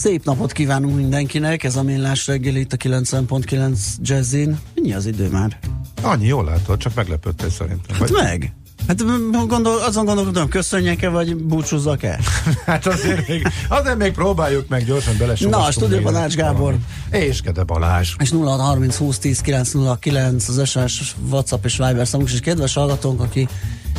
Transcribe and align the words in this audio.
Szép 0.00 0.24
napot 0.24 0.52
kívánunk 0.52 0.96
mindenkinek, 0.96 1.64
ez 1.64 1.76
a 1.76 1.82
Millás 1.82 2.26
reggel 2.26 2.56
itt 2.56 2.72
a 2.72 2.76
90.9 2.76 3.78
Jazzin. 4.00 4.58
Mi 4.74 4.92
az 4.92 5.06
idő 5.06 5.28
már? 5.28 5.58
Annyi, 6.02 6.26
jól 6.26 6.44
látod, 6.44 6.78
csak 6.78 6.94
meglepődtél 6.94 7.50
szerintem. 7.50 7.96
Hát 7.96 8.08
vagy... 8.08 8.22
meg. 8.22 8.52
Hát 8.90 9.04
gondol, 9.48 9.78
azon 9.78 10.04
gondolkodom, 10.04 10.48
köszönjek-e, 10.48 11.08
vagy 11.08 11.36
búcsúzzak-e? 11.36 12.18
hát 12.66 12.86
azért 12.86 13.28
még, 13.28 13.46
azért 13.68 13.96
még 13.96 14.12
próbáljuk 14.12 14.68
meg 14.68 14.84
gyorsan 14.84 15.14
bele. 15.18 15.34
Na, 15.38 15.64
a 15.64 15.70
stúdióban 15.70 16.16
Ács 16.16 16.34
Gábor. 16.34 16.76
És 17.10 17.40
Kede 17.40 17.62
Balázs. 17.62 18.14
És 18.18 18.30
0630 18.30 18.96
20 18.96 19.18
10 19.18 19.40
909 19.40 20.48
az 20.48 20.68
SMS, 20.68 21.14
WhatsApp 21.28 21.64
és 21.64 21.76
Viber 21.76 22.06
számunk, 22.06 22.30
és 22.30 22.40
kedves 22.40 22.74
hallgatónk, 22.74 23.20
aki 23.20 23.48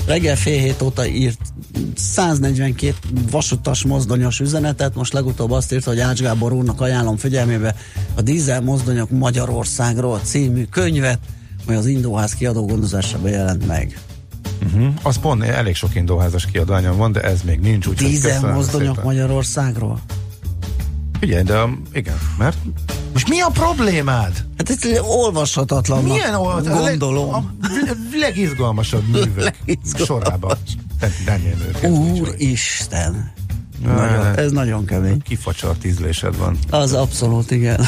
reggel 0.06 0.36
fél 0.36 0.60
hét 0.60 0.82
óta 0.82 1.08
írt 1.08 1.40
142 1.96 2.96
vasutas 3.30 3.84
mozdonyos 3.84 4.40
üzenetet, 4.40 4.96
most 4.96 5.14
legutóbb 5.14 5.52
azt 5.52 5.74
írta, 5.74 5.90
hogy 5.90 6.00
Ács 6.00 6.22
Gábor 6.22 6.54
úrnak 6.54 6.82
ajánlom 6.82 7.18
figyelmébe 7.18 7.76
a 8.16 8.22
Dízel 8.22 8.62
mozdonyok 8.62 9.10
Magyarországról 9.10 10.20
című 10.24 10.66
könyvet, 10.66 11.20
mely 11.66 11.76
az 11.76 11.86
Indóház 11.86 12.34
kiadó 12.34 12.66
gondozásában 12.66 13.32
jelent 13.32 13.68
meg. 13.68 14.00
Uh-huh. 14.66 14.94
Az 15.02 15.18
pont 15.20 15.44
elég 15.44 15.76
sok 15.76 15.96
indóházas 15.96 16.46
kiadványom 16.46 16.98
van, 16.98 17.12
de 17.12 17.22
ez 17.22 17.42
még 17.42 17.60
nincs. 17.60 17.88
Úgy 17.88 17.96
Dízel 17.96 18.54
mozdonyok 18.54 18.96
szépen. 18.96 19.12
Magyarországról? 19.12 20.00
Ugye, 21.22 21.44
de 21.44 21.64
igen, 21.94 22.18
mert 22.38 22.58
most 23.14 23.30
mi 23.30 23.40
a 23.40 23.48
problémád? 23.48 24.46
Hát 24.58 24.70
ez 24.70 25.00
olvashatatlan. 25.02 26.04
Milyen 26.04 26.34
olvashatatlan? 26.34 26.84
Gondolom. 26.84 27.34
A 27.34 27.44
legizgalmasabb 28.14 29.08
művek 29.14 29.64
sorában. 30.06 30.58
Úristen. 31.84 33.32
Nagyon, 33.84 34.38
ez 34.38 34.52
nagyon 34.52 34.86
kemény. 34.86 35.22
Kifacsart 35.22 35.86
ízlésed 35.86 36.38
van. 36.38 36.58
Az 36.70 36.94
abszolút, 36.94 37.52
igen. 37.52 37.86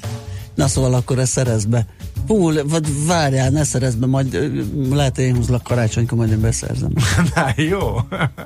Na 0.54 0.68
szóval 0.68 0.94
akkor 0.94 1.18
ezt 1.18 1.32
szerez 1.32 1.64
be. 1.64 1.86
Hú, 2.26 2.52
vagy 2.68 3.06
várjál, 3.06 3.50
ne 3.50 3.64
szerezd 3.64 3.98
be, 3.98 4.06
majd 4.06 4.50
lehet 4.90 5.18
én 5.18 5.36
húzlak 5.36 5.62
karácsonykor, 5.62 6.18
majd 6.18 6.30
én 6.30 6.40
beszerzem. 6.40 6.92
Na 7.34 7.46
jó. 7.56 8.00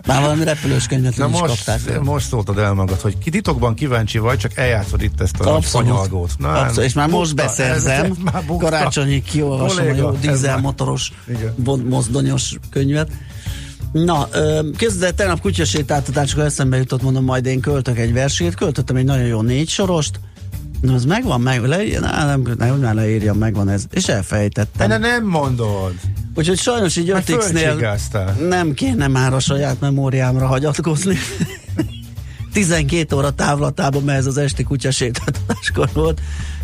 Már 0.07 0.21
valami 0.21 0.45
repülős 0.45 0.87
könyvet 0.87 1.17
Na 1.17 1.29
most, 1.29 1.53
is 1.53 1.65
kapták. 1.65 2.03
Most 2.03 2.29
szóltad 2.29 2.59
el 2.59 2.73
magad, 2.73 3.01
hogy 3.01 3.19
ki 3.19 3.31
titokban 3.31 3.75
kíváncsi 3.75 4.19
vagy, 4.19 4.39
csak 4.39 4.57
eljátszod 4.57 5.03
itt 5.03 5.21
ezt 5.21 5.41
a 5.41 5.61
fanyalgót. 5.61 6.31
Na, 6.39 6.49
Abszolút, 6.49 6.89
és 6.89 6.93
már 6.93 7.09
most 7.09 7.35
beszerzem, 7.35 8.05
ez, 8.05 8.17
már 8.33 8.45
karácsonyi 8.59 9.23
kiolvasom 9.23 9.87
a 9.87 9.95
jó 9.95 10.11
dízelmotoros, 10.11 11.13
mozdonyos 11.89 12.55
könyvet. 12.71 13.11
Na, 13.93 14.29
kezdve 14.77 15.11
tegnap 15.11 15.41
kutyasétáltatás, 15.41 16.31
csak 16.31 16.45
eszembe 16.45 16.77
jutott, 16.77 17.03
mondom, 17.03 17.25
majd 17.25 17.47
én 17.47 17.61
költök 17.61 17.99
egy 17.99 18.13
versét, 18.13 18.55
költöttem 18.55 18.97
egy 18.97 19.05
nagyon 19.05 19.27
jó 19.27 19.41
négy 19.41 19.69
sorost, 19.69 20.21
az 20.83 21.05
megvan, 21.05 21.41
meg, 21.41 21.65
le, 21.65 21.77
na, 22.01 22.25
nem, 22.25 22.43
nem, 22.59 22.81
nem 22.81 22.95
leírjam, 22.95 23.39
megvan 23.39 23.69
ez. 23.69 23.85
És 23.91 24.09
elfejtettem. 24.09 24.89
De 24.89 24.99
nem 24.99 25.27
mondod. 25.27 25.95
Úgyhogy 26.35 26.59
sajnos 26.59 26.97
így 26.97 27.11
5 27.11 28.49
nem 28.49 28.75
kéne 28.75 29.09
már 29.09 29.35
a 29.35 29.41
saját 29.41 29.81
memóriámra 29.81 30.47
hagyatkozni. 30.47 31.17
12 32.53 33.17
óra 33.17 33.31
távlatában, 33.31 34.03
mert 34.03 34.19
ez 34.19 34.27
az 34.27 34.37
esti 34.37 34.63
kutyasétáltatáskor 34.63 35.89
volt. 35.93 36.21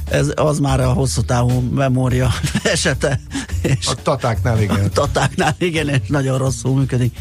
Ez 0.08 0.32
az 0.34 0.58
már 0.58 0.80
a 0.80 0.92
hosszú 0.92 1.22
távú 1.22 1.60
memória 1.74 2.30
esete. 2.62 3.20
És 3.62 3.86
a 3.86 3.94
tatáknál 3.94 4.62
igen. 4.62 4.84
A 4.84 4.88
tatáknál 4.88 5.54
igen, 5.58 5.88
és 5.88 6.08
nagyon 6.08 6.38
rosszul 6.38 6.74
működik. 6.74 7.16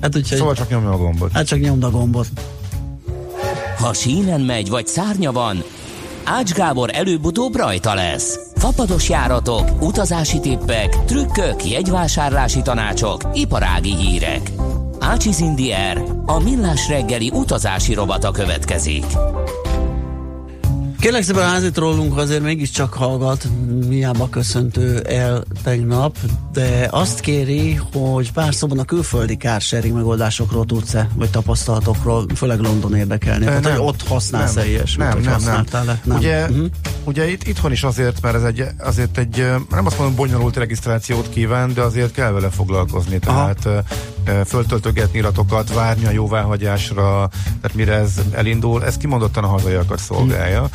Hát 0.00 0.16
úgyhogy, 0.16 0.38
szóval 0.38 0.54
csak 0.54 0.68
nyomja 0.68 0.90
a 0.90 0.96
gombot. 0.96 1.32
Hát 1.32 1.46
csak 1.46 1.60
nyomd 1.60 1.84
a 1.84 1.90
gombot. 1.90 2.28
Ha 3.78 3.92
sínen 3.92 4.40
megy, 4.40 4.68
vagy 4.68 4.86
szárnya 4.86 5.32
van, 5.32 5.64
Ács 6.24 6.52
Gábor 6.52 6.90
előbb-utóbb 6.92 7.56
rajta 7.56 7.94
lesz. 7.94 8.38
Fapados 8.54 9.08
járatok, 9.08 9.82
utazási 9.82 10.40
tippek, 10.40 11.04
trükkök, 11.04 11.70
jegyvásárlási 11.70 12.62
tanácsok, 12.62 13.22
iparági 13.32 13.96
hírek. 13.96 14.50
Ácsiz 15.00 15.40
Indier, 15.40 16.02
a 16.26 16.38
millás 16.38 16.88
reggeli 16.88 17.30
utazási 17.34 17.94
robata 17.94 18.30
következik. 18.30 19.04
Kérlek 21.04 21.22
szépen 21.22 21.42
a 21.42 21.46
házitról 21.46 22.12
azért 22.16 22.42
mégiscsak 22.42 22.94
hallgat, 22.94 23.48
miába 23.88 24.28
köszöntő 24.28 25.00
el 25.00 25.44
tegnap, 25.62 26.16
de 26.52 26.88
azt 26.90 27.20
kéri, 27.20 27.80
hogy 27.92 28.32
pár 28.32 28.54
szóban 28.54 28.78
a 28.78 28.84
külföldi 28.84 29.36
carsharing 29.36 29.94
megoldásokról 29.94 30.64
tudsz-e, 30.64 31.08
vagy 31.14 31.30
tapasztalatokról, 31.30 32.26
főleg 32.34 32.60
London 32.60 32.94
érdekelni. 32.94 33.44
Tehát, 33.44 33.66
hogy 33.66 33.86
ott 33.86 34.08
használsz 34.08 34.56
-e 34.56 34.66
ilyesmit, 34.66 35.24
nem, 35.24 35.40
nem. 35.40 35.64
nem. 35.72 35.98
nem. 36.04 36.16
Ugye, 36.16 36.42
uh-huh. 36.42 36.66
ugye 37.04 37.30
itt, 37.30 37.46
itthon 37.46 37.72
is 37.72 37.82
azért, 37.82 38.20
mert 38.20 38.34
ez 38.34 38.42
egy, 38.42 38.64
azért 38.78 39.18
egy, 39.18 39.36
nem 39.70 39.86
azt 39.86 39.98
mondom, 39.98 40.16
bonyolult 40.16 40.56
regisztrációt 40.56 41.28
kíván, 41.28 41.74
de 41.74 41.82
azért 41.82 42.12
kell 42.12 42.30
vele 42.30 42.48
foglalkozni. 42.50 43.18
Tehát 43.18 43.66
Aha 43.66 43.82
föltöltögetni 44.46 45.18
iratokat, 45.18 45.74
várni 45.74 46.06
a 46.06 46.10
jóváhagyásra, 46.10 47.28
tehát 47.44 47.74
mire 47.74 47.94
ez 47.94 48.12
elindul, 48.32 48.84
ez 48.84 48.96
kimondottan 48.96 49.44
a 49.44 49.46
hazaiakat 49.46 49.98
szolgálja. 49.98 50.68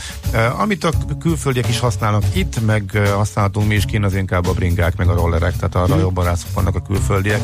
Amit 0.57 0.83
a 0.83 0.91
külföldiek 1.19 1.67
is 1.67 1.79
használnak 1.79 2.23
itt, 2.33 2.65
meg 2.65 3.01
használhatunk 3.15 3.67
mi 3.67 3.75
is 3.75 3.85
kint, 3.85 4.05
az 4.05 4.15
inkább 4.15 4.47
a 4.47 4.53
bringák, 4.53 4.95
meg 4.95 5.07
a 5.07 5.13
rollerek, 5.13 5.55
tehát 5.55 5.75
arra 5.75 5.95
mm. 5.95 5.99
jobban 5.99 6.25
rászok 6.25 6.53
vannak 6.53 6.75
a 6.75 6.81
külföldiek, 6.81 7.41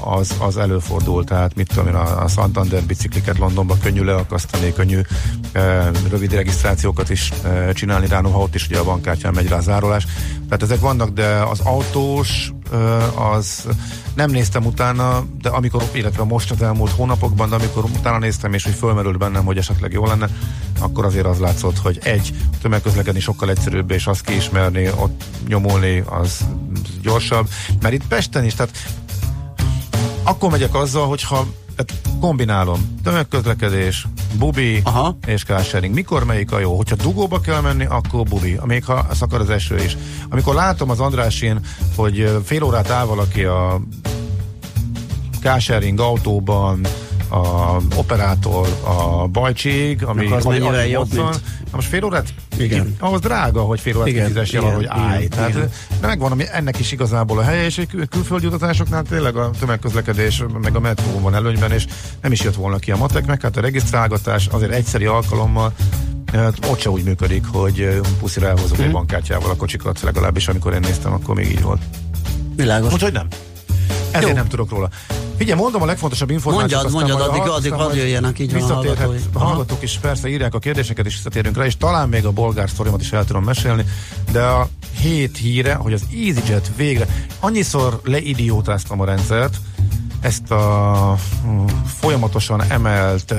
az, 0.00 0.34
az 0.38 0.56
előfordul, 0.56 1.24
tehát 1.24 1.54
mit 1.54 1.68
tudom 1.68 1.86
én, 1.86 1.94
a 1.94 2.28
Santander 2.28 2.82
bicikliket 2.82 3.38
Londonba 3.38 3.76
könnyű 3.82 4.02
leakasztani, 4.02 4.72
könnyű 4.72 5.00
rövid 6.10 6.32
regisztrációkat 6.32 7.10
is 7.10 7.32
csinálni 7.72 8.06
rá, 8.06 8.20
ha 8.20 8.38
ott 8.38 8.54
is 8.54 8.66
ugye 8.66 8.78
a 8.78 8.84
bankkártyán 8.84 9.34
megy 9.34 9.48
rá 9.48 9.56
a 9.56 9.60
zárolás. 9.60 10.06
Tehát 10.48 10.62
ezek 10.62 10.80
vannak, 10.80 11.08
de 11.08 11.26
az 11.26 11.60
autós 11.60 12.52
az 13.14 13.66
nem 14.14 14.30
néztem 14.30 14.66
utána, 14.66 15.24
de 15.42 15.48
amikor, 15.48 15.82
illetve 15.92 16.24
most 16.24 16.50
az 16.50 16.62
elmúlt 16.62 16.90
hónapokban, 16.90 17.48
de 17.48 17.54
amikor 17.54 17.84
utána 17.84 18.18
néztem, 18.18 18.54
és 18.54 18.64
hogy 18.64 18.74
fölmerült 18.74 19.18
bennem, 19.18 19.44
hogy 19.44 19.58
esetleg 19.58 19.92
jó 19.92 20.06
lenne, 20.06 20.28
akkor 20.80 21.04
azért 21.04 21.26
az 21.26 21.38
látszott, 21.38 21.78
hogy 21.78 21.98
egy, 22.02 22.34
tömegközlekedni 22.62 23.20
sokkal 23.20 23.50
egyszerűbb, 23.50 23.90
és 23.90 24.06
azt 24.06 24.24
kiismerni, 24.24 24.88
ott 24.88 25.24
nyomulni, 25.46 26.02
az 26.06 26.44
gyorsabb. 27.02 27.48
Mert 27.80 27.94
itt 27.94 28.06
Pesten 28.06 28.44
is, 28.44 28.54
tehát 28.54 28.76
akkor 30.22 30.50
megyek 30.50 30.74
azzal, 30.74 31.08
hogyha 31.08 31.46
tehát 31.78 32.02
kombinálom. 32.20 32.98
Tömegközlekedés, 33.02 34.06
bubi 34.38 34.80
Aha. 34.84 35.18
és 35.26 35.44
carsharing. 35.44 35.94
Mikor 35.94 36.24
melyik 36.24 36.52
a 36.52 36.58
jó? 36.58 36.76
Hogyha 36.76 36.96
dugóba 36.96 37.40
kell 37.40 37.60
menni, 37.60 37.84
akkor 37.84 38.22
bubi. 38.22 38.58
Még 38.64 38.84
ha 38.84 39.06
szakad 39.12 39.40
az 39.40 39.50
eső 39.50 39.76
is. 39.76 39.96
Amikor 40.28 40.54
látom 40.54 40.90
az 40.90 41.00
Andrásin, 41.00 41.60
hogy 41.96 42.40
fél 42.44 42.62
órát 42.62 42.90
áll 42.90 43.04
valaki 43.04 43.44
a 43.44 43.80
carsharing 45.40 46.00
autóban, 46.00 46.80
a 47.30 47.76
operátor 47.96 48.68
a 48.84 49.26
bajcsig, 49.26 50.04
ami 50.04 50.26
az 50.30 50.44
jobb, 50.90 51.12
mint... 51.14 51.40
most 51.72 51.88
fél 51.88 52.04
órát 52.04 52.28
igen. 52.56 52.96
ahhoz 52.98 53.20
drága, 53.20 53.60
hogy 53.60 53.80
fél 53.80 53.96
órát 53.96 54.06
kifizes 54.06 54.52
jel, 54.52 54.62
hogy 54.62 54.86
állj. 54.88 55.16
Igen, 55.16 55.28
Tehát 55.30 55.50
igen. 55.50 55.70
megvan 56.00 56.32
ami 56.32 56.44
ennek 56.52 56.78
is 56.78 56.92
igazából 56.92 57.38
a 57.38 57.42
helye, 57.42 57.64
és 57.64 57.78
egy 57.78 58.08
külföldi 58.10 58.46
utazásoknál 58.46 59.02
tényleg 59.02 59.36
a 59.36 59.50
tömegközlekedés 59.58 60.44
meg 60.62 60.76
a 60.76 60.80
metró 60.80 61.20
van 61.20 61.34
előnyben, 61.34 61.72
és 61.72 61.86
nem 62.20 62.32
is 62.32 62.40
jött 62.40 62.54
volna 62.54 62.78
ki 62.78 62.90
a 62.90 62.96
matek, 62.96 63.26
meg 63.26 63.40
hát 63.42 63.56
a 63.56 63.60
regisztrálgatás 63.60 64.46
azért 64.46 64.72
egyszeri 64.72 65.04
alkalommal 65.04 65.72
Hát 66.32 66.66
ott 66.66 66.80
se 66.80 66.90
úgy 66.90 67.04
működik, 67.04 67.44
hogy 67.52 68.00
puszira 68.18 68.46
elhozok 68.46 68.78
mm. 68.78 68.82
egy 68.82 68.90
bankkártyával 68.90 69.50
a 69.50 69.56
kocsikat, 69.56 70.00
legalábbis 70.00 70.48
amikor 70.48 70.72
én 70.72 70.80
néztem, 70.80 71.12
akkor 71.12 71.34
még 71.34 71.50
így 71.50 71.62
volt. 71.62 71.82
Világos. 72.56 72.92
Úgyhogy 72.92 73.12
nem. 73.12 73.26
Ezért 74.10 74.28
Jó. 74.28 74.34
nem 74.34 74.48
tudok 74.48 74.70
róla. 74.70 74.88
Figyelj, 75.38 75.58
mondom 75.58 75.82
a 75.82 75.86
legfontosabb 75.86 76.30
információt. 76.30 76.90
Mondjad, 76.90 76.92
mondjad, 76.92 77.28
addig, 77.28 77.50
addig 77.50 77.72
hadd 77.72 77.94
jöjjenek 77.94 78.38
így 78.38 78.52
visszatérhet, 78.52 79.10
a 79.32 79.38
hallgatók 79.38 79.82
is 79.82 79.98
persze 79.98 80.28
írják 80.28 80.54
a 80.54 80.58
kérdéseket, 80.58 81.06
és 81.06 81.14
visszatérünk 81.14 81.56
rá, 81.56 81.64
és 81.64 81.76
talán 81.76 82.08
még 82.08 82.26
a 82.26 82.30
bolgár 82.30 82.68
sztorimat 82.70 83.00
is 83.00 83.12
el 83.12 83.24
tudom 83.24 83.44
mesélni, 83.44 83.84
de 84.32 84.42
a 84.42 84.68
hét 85.00 85.36
híre, 85.36 85.74
hogy 85.74 85.92
az 85.92 86.02
EasyJet 86.12 86.70
végre, 86.76 87.06
annyiszor 87.40 88.00
leidiótáztam 88.04 89.00
a 89.00 89.04
rendszert, 89.04 89.56
ezt 90.20 90.50
a 90.50 91.16
hm, 91.42 91.64
folyamatosan 92.00 92.62
emelt 92.68 93.34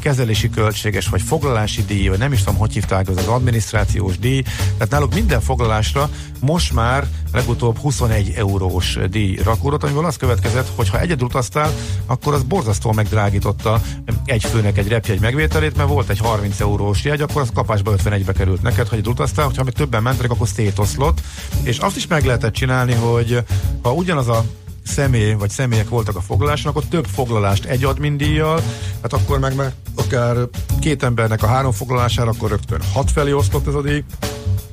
kezelési 0.00 0.50
költséges, 0.50 1.08
vagy 1.08 1.22
foglalási 1.22 1.84
díj, 1.84 2.08
vagy 2.08 2.18
nem 2.18 2.32
is 2.32 2.38
tudom, 2.38 2.56
hogy 2.56 2.72
hívták, 2.72 3.08
az 3.08 3.16
az 3.16 3.26
adminisztrációs 3.26 4.18
díj, 4.18 4.42
tehát 4.42 4.90
náluk 4.90 5.14
minden 5.14 5.40
foglalásra 5.40 6.10
most 6.40 6.72
már 6.72 7.06
legutóbb 7.32 7.78
21 7.78 8.32
eurós 8.36 8.98
díj 9.10 9.36
rakódott, 9.44 9.82
amiből 9.82 10.04
az 10.04 10.16
következett, 10.16 10.68
hogy 10.74 10.88
ha 10.88 11.00
egyedül 11.00 11.26
utaztál, 11.26 11.72
akkor 12.06 12.34
az 12.34 12.42
borzasztóan 12.42 12.94
megdrágította 12.94 13.80
egy 14.24 14.44
főnek 14.44 14.78
egy 14.78 14.88
repjegy 14.88 15.20
megvételét, 15.20 15.76
mert 15.76 15.88
volt 15.88 16.08
egy 16.08 16.18
30 16.18 16.60
eurós 16.60 17.04
jegy, 17.04 17.20
akkor 17.20 17.42
az 17.42 17.50
kapásba 17.54 17.94
51-be 17.96 18.32
került 18.32 18.62
neked, 18.62 18.88
ha 18.88 18.92
egyedül 18.92 19.12
utaztál, 19.12 19.44
hogyha 19.44 19.64
még 19.64 19.72
többen 19.72 20.02
mentek, 20.02 20.30
akkor 20.30 20.48
szétoszlott, 20.48 21.20
és 21.62 21.78
azt 21.78 21.96
is 21.96 22.06
meg 22.06 22.24
lehetett 22.24 22.52
csinálni, 22.52 22.92
hogy 22.92 23.44
ha 23.82 23.92
ugyanaz 23.92 24.28
a 24.28 24.44
személy 24.88 25.32
vagy 25.32 25.50
személyek 25.50 25.88
voltak 25.88 26.16
a 26.16 26.20
foglaláson, 26.20 26.70
akkor 26.70 26.84
több 26.84 27.06
foglalást 27.06 27.64
egy 27.64 27.84
admindíjjal, 27.84 28.62
hát 29.02 29.12
akkor 29.12 29.38
meg, 29.38 29.54
meg 29.54 29.72
akár 29.94 30.36
két 30.80 31.02
embernek 31.02 31.42
a 31.42 31.46
három 31.46 31.72
foglalására, 31.72 32.30
akkor 32.30 32.50
rögtön 32.50 32.80
hat 32.92 33.10
felé 33.10 33.32
osztott 33.32 33.66
ez 33.66 33.74
a 33.74 33.82
díj. 33.82 34.04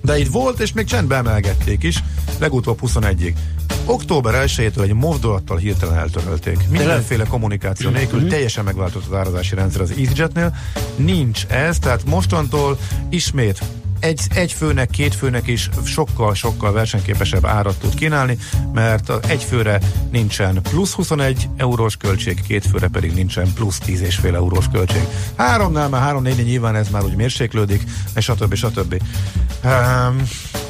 De 0.02 0.20
itt 0.20 0.32
volt, 0.32 0.60
és 0.60 0.74
még 0.74 0.86
csendben 0.86 1.28
emelgették 1.28 1.84
is, 1.84 2.04
legutóbb 2.40 2.80
21-ig. 2.82 3.34
Október 3.86 4.44
1-től 4.48 4.82
egy 4.82 4.94
movdolattal 4.94 5.58
hirtelen 5.58 5.98
eltörölték. 5.98 6.58
Mindenféle 6.70 7.26
kommunikáció 7.26 7.90
nélkül 7.90 8.20
mm-hmm. 8.20 8.28
teljesen 8.28 8.64
megváltozott 8.64 9.12
az 9.12 9.18
árazási 9.18 9.56
rendszer 9.56 9.82
az 9.82 9.90
EasyJetnél. 9.90 10.56
Nincs 10.96 11.46
ez, 11.46 11.80
tehát 11.80 12.06
mostantól 12.06 12.78
ismét 13.10 13.62
egy, 14.06 14.22
egy 14.34 14.52
főnek, 14.52 14.90
két 14.90 15.16
főnek 15.16 15.48
is 15.48 15.70
sokkal-sokkal 15.86 16.72
versenyképesebb 16.72 17.46
árat 17.46 17.80
tud 17.80 17.96
kínálni, 17.96 18.38
mert 18.74 19.26
egy 19.28 19.44
főre 19.44 19.80
nincsen 20.12 20.62
plusz 20.62 20.94
21 20.94 21.50
eurós 21.58 21.98
költség, 21.98 22.42
két 22.48 22.66
főre 22.66 22.88
pedig 22.88 23.14
nincsen 23.14 23.54
plusz 23.54 23.80
10 23.80 24.02
és 24.02 24.16
fél 24.16 24.36
eurós 24.36 24.66
költség. 24.72 25.02
Háromnál 25.36 25.90
már 25.90 26.02
három 26.02 26.24
négy 26.24 26.46
nyilván 26.46 26.76
ez 26.76 26.90
már 26.90 27.04
úgy 27.04 27.16
mérséklődik, 27.16 27.84
és 28.16 28.24
stb. 28.24 28.54
stb. 28.54 29.02
Um, 29.64 30.24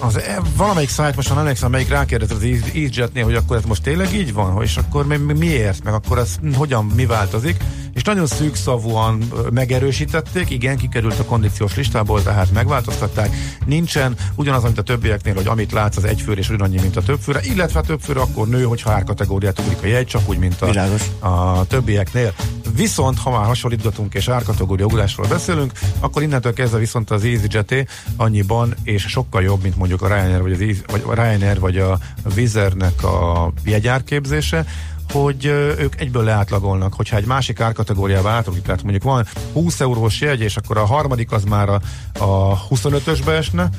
az, 0.06 0.18
e, 0.18 0.42
valamelyik 0.57 0.90
szájt, 0.90 1.16
most 1.16 1.30
nem 1.30 1.38
emlékszem, 1.38 1.72
melyik 1.72 1.90
rákérdezett 1.90 2.38
az 2.38 2.44
EasyJetnél, 2.44 3.24
hogy 3.24 3.36
akkor 3.36 3.57
ez 3.57 3.63
most 3.63 3.84
tényleg 3.84 4.13
így 4.13 4.34
van, 4.34 4.62
és 4.62 4.78
akkor 4.78 5.06
mi, 5.06 5.34
miért, 5.34 5.84
meg 5.84 5.94
akkor 5.94 6.18
ez 6.18 6.36
hogyan, 6.54 6.86
mi 6.86 7.06
változik, 7.06 7.57
és 7.96 8.04
nagyon 8.04 8.28
szűkszavúan 8.28 9.24
megerősítették, 9.50 10.50
igen, 10.50 10.78
kikerült 10.78 11.19
a 11.19 11.24
kondíciós 11.24 11.75
listából, 11.75 12.24
tehát 12.24 12.52
megváltoztatták. 12.52 13.36
Nincsen 13.66 14.16
ugyanaz, 14.36 14.63
mint 14.63 14.78
a 14.78 14.81
többieknél, 14.81 15.34
hogy 15.34 15.48
amit 15.48 15.72
látsz 15.72 15.98
az 15.98 16.04
egyfőre 16.04 16.40
és 16.40 16.50
ugyanannyi, 16.50 16.80
mint 16.81 16.96
a 16.96 17.01
többfőre, 17.01 17.40
illetve 17.44 17.80
a 17.80 17.84
többfőre 17.84 18.19
akkor 18.19 18.48
nő, 18.48 18.63
hogyha 18.63 18.92
árkategóriát 18.92 19.60
ugrik 19.60 19.84
a 19.84 19.86
jegy, 19.86 20.06
csak 20.06 20.30
úgy, 20.30 20.38
mint 20.38 20.62
a, 20.62 21.28
a 21.28 21.66
többieknél. 21.68 22.34
Viszont, 22.75 23.19
ha 23.19 23.31
már 23.31 23.46
hasonlítgatunk 23.46 24.13
és 24.13 24.28
árkategória 24.28 24.86
ugrásról 24.86 25.28
beszélünk, 25.28 25.72
akkor 26.00 26.22
innentől 26.22 26.54
kezdve 26.54 26.78
viszont 26.78 27.12
az 27.12 27.24
EasyJet 27.24 27.88
annyiban 28.16 28.75
és 28.84 29.01
sokkal 29.01 29.44
jobb, 29.44 29.62
mint 29.62 29.78
mondjuk 29.78 29.94
a 30.01 30.07
Ryanair 30.07 30.42
vagy, 30.42 30.51
az 30.51 30.83
vagy 30.92 31.03
a 31.06 31.13
Ryanair 31.13 31.59
vagy 31.59 31.77
a 31.77 31.97
Wizernek 32.36 33.03
a 33.03 33.51
jegyárképzése, 33.63 34.65
hogy 35.12 35.45
ők 35.80 36.00
egyből 36.00 36.24
leátlagolnak, 36.24 36.94
hogyha 36.94 37.18
egy 37.18 37.25
másik 37.25 37.59
árkategóriába 37.59 38.30
átugrunk, 38.30 38.65
tehát 38.65 38.83
mondjuk 38.83 39.03
van 39.03 39.25
20 39.53 39.80
eurós 39.80 40.21
jegy, 40.21 40.42
és 40.42 40.57
akkor 40.57 40.77
a 40.77 40.86
harmadik 40.86 41.31
az 41.31 41.44
már 41.44 41.69
a, 41.69 41.81
a 42.19 42.68
25-ösbe 42.68 43.27
esne, 43.27 43.69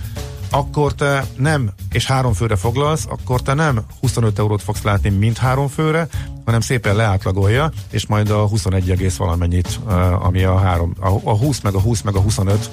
akkor 0.51 0.95
te 0.95 1.25
nem, 1.37 1.71
és 1.93 2.07
három 2.07 2.33
főre 2.33 2.57
foglalsz, 2.57 3.07
akkor 3.09 3.43
te 3.43 3.55
nem 3.55 3.81
25 4.01 4.39
eurót 4.39 4.63
fogsz 4.63 4.83
látni 4.83 5.09
mind 5.09 5.37
három 5.37 5.69
főre, 5.69 6.09
hanem 6.45 6.61
szépen 6.61 6.97
leátlagolja, 6.97 7.71
és 7.91 8.07
majd 8.07 8.31
a 8.31 8.47
21 8.47 8.91
egész 8.91 9.17
valamennyit, 9.17 9.81
ami 10.21 10.45
a, 10.45 10.59
három, 10.59 10.95
a 11.25 11.37
20 11.37 11.61
meg 11.61 11.75
a 11.75 11.81
20 11.81 12.01
meg 12.01 12.15
a 12.15 12.21
25 12.21 12.71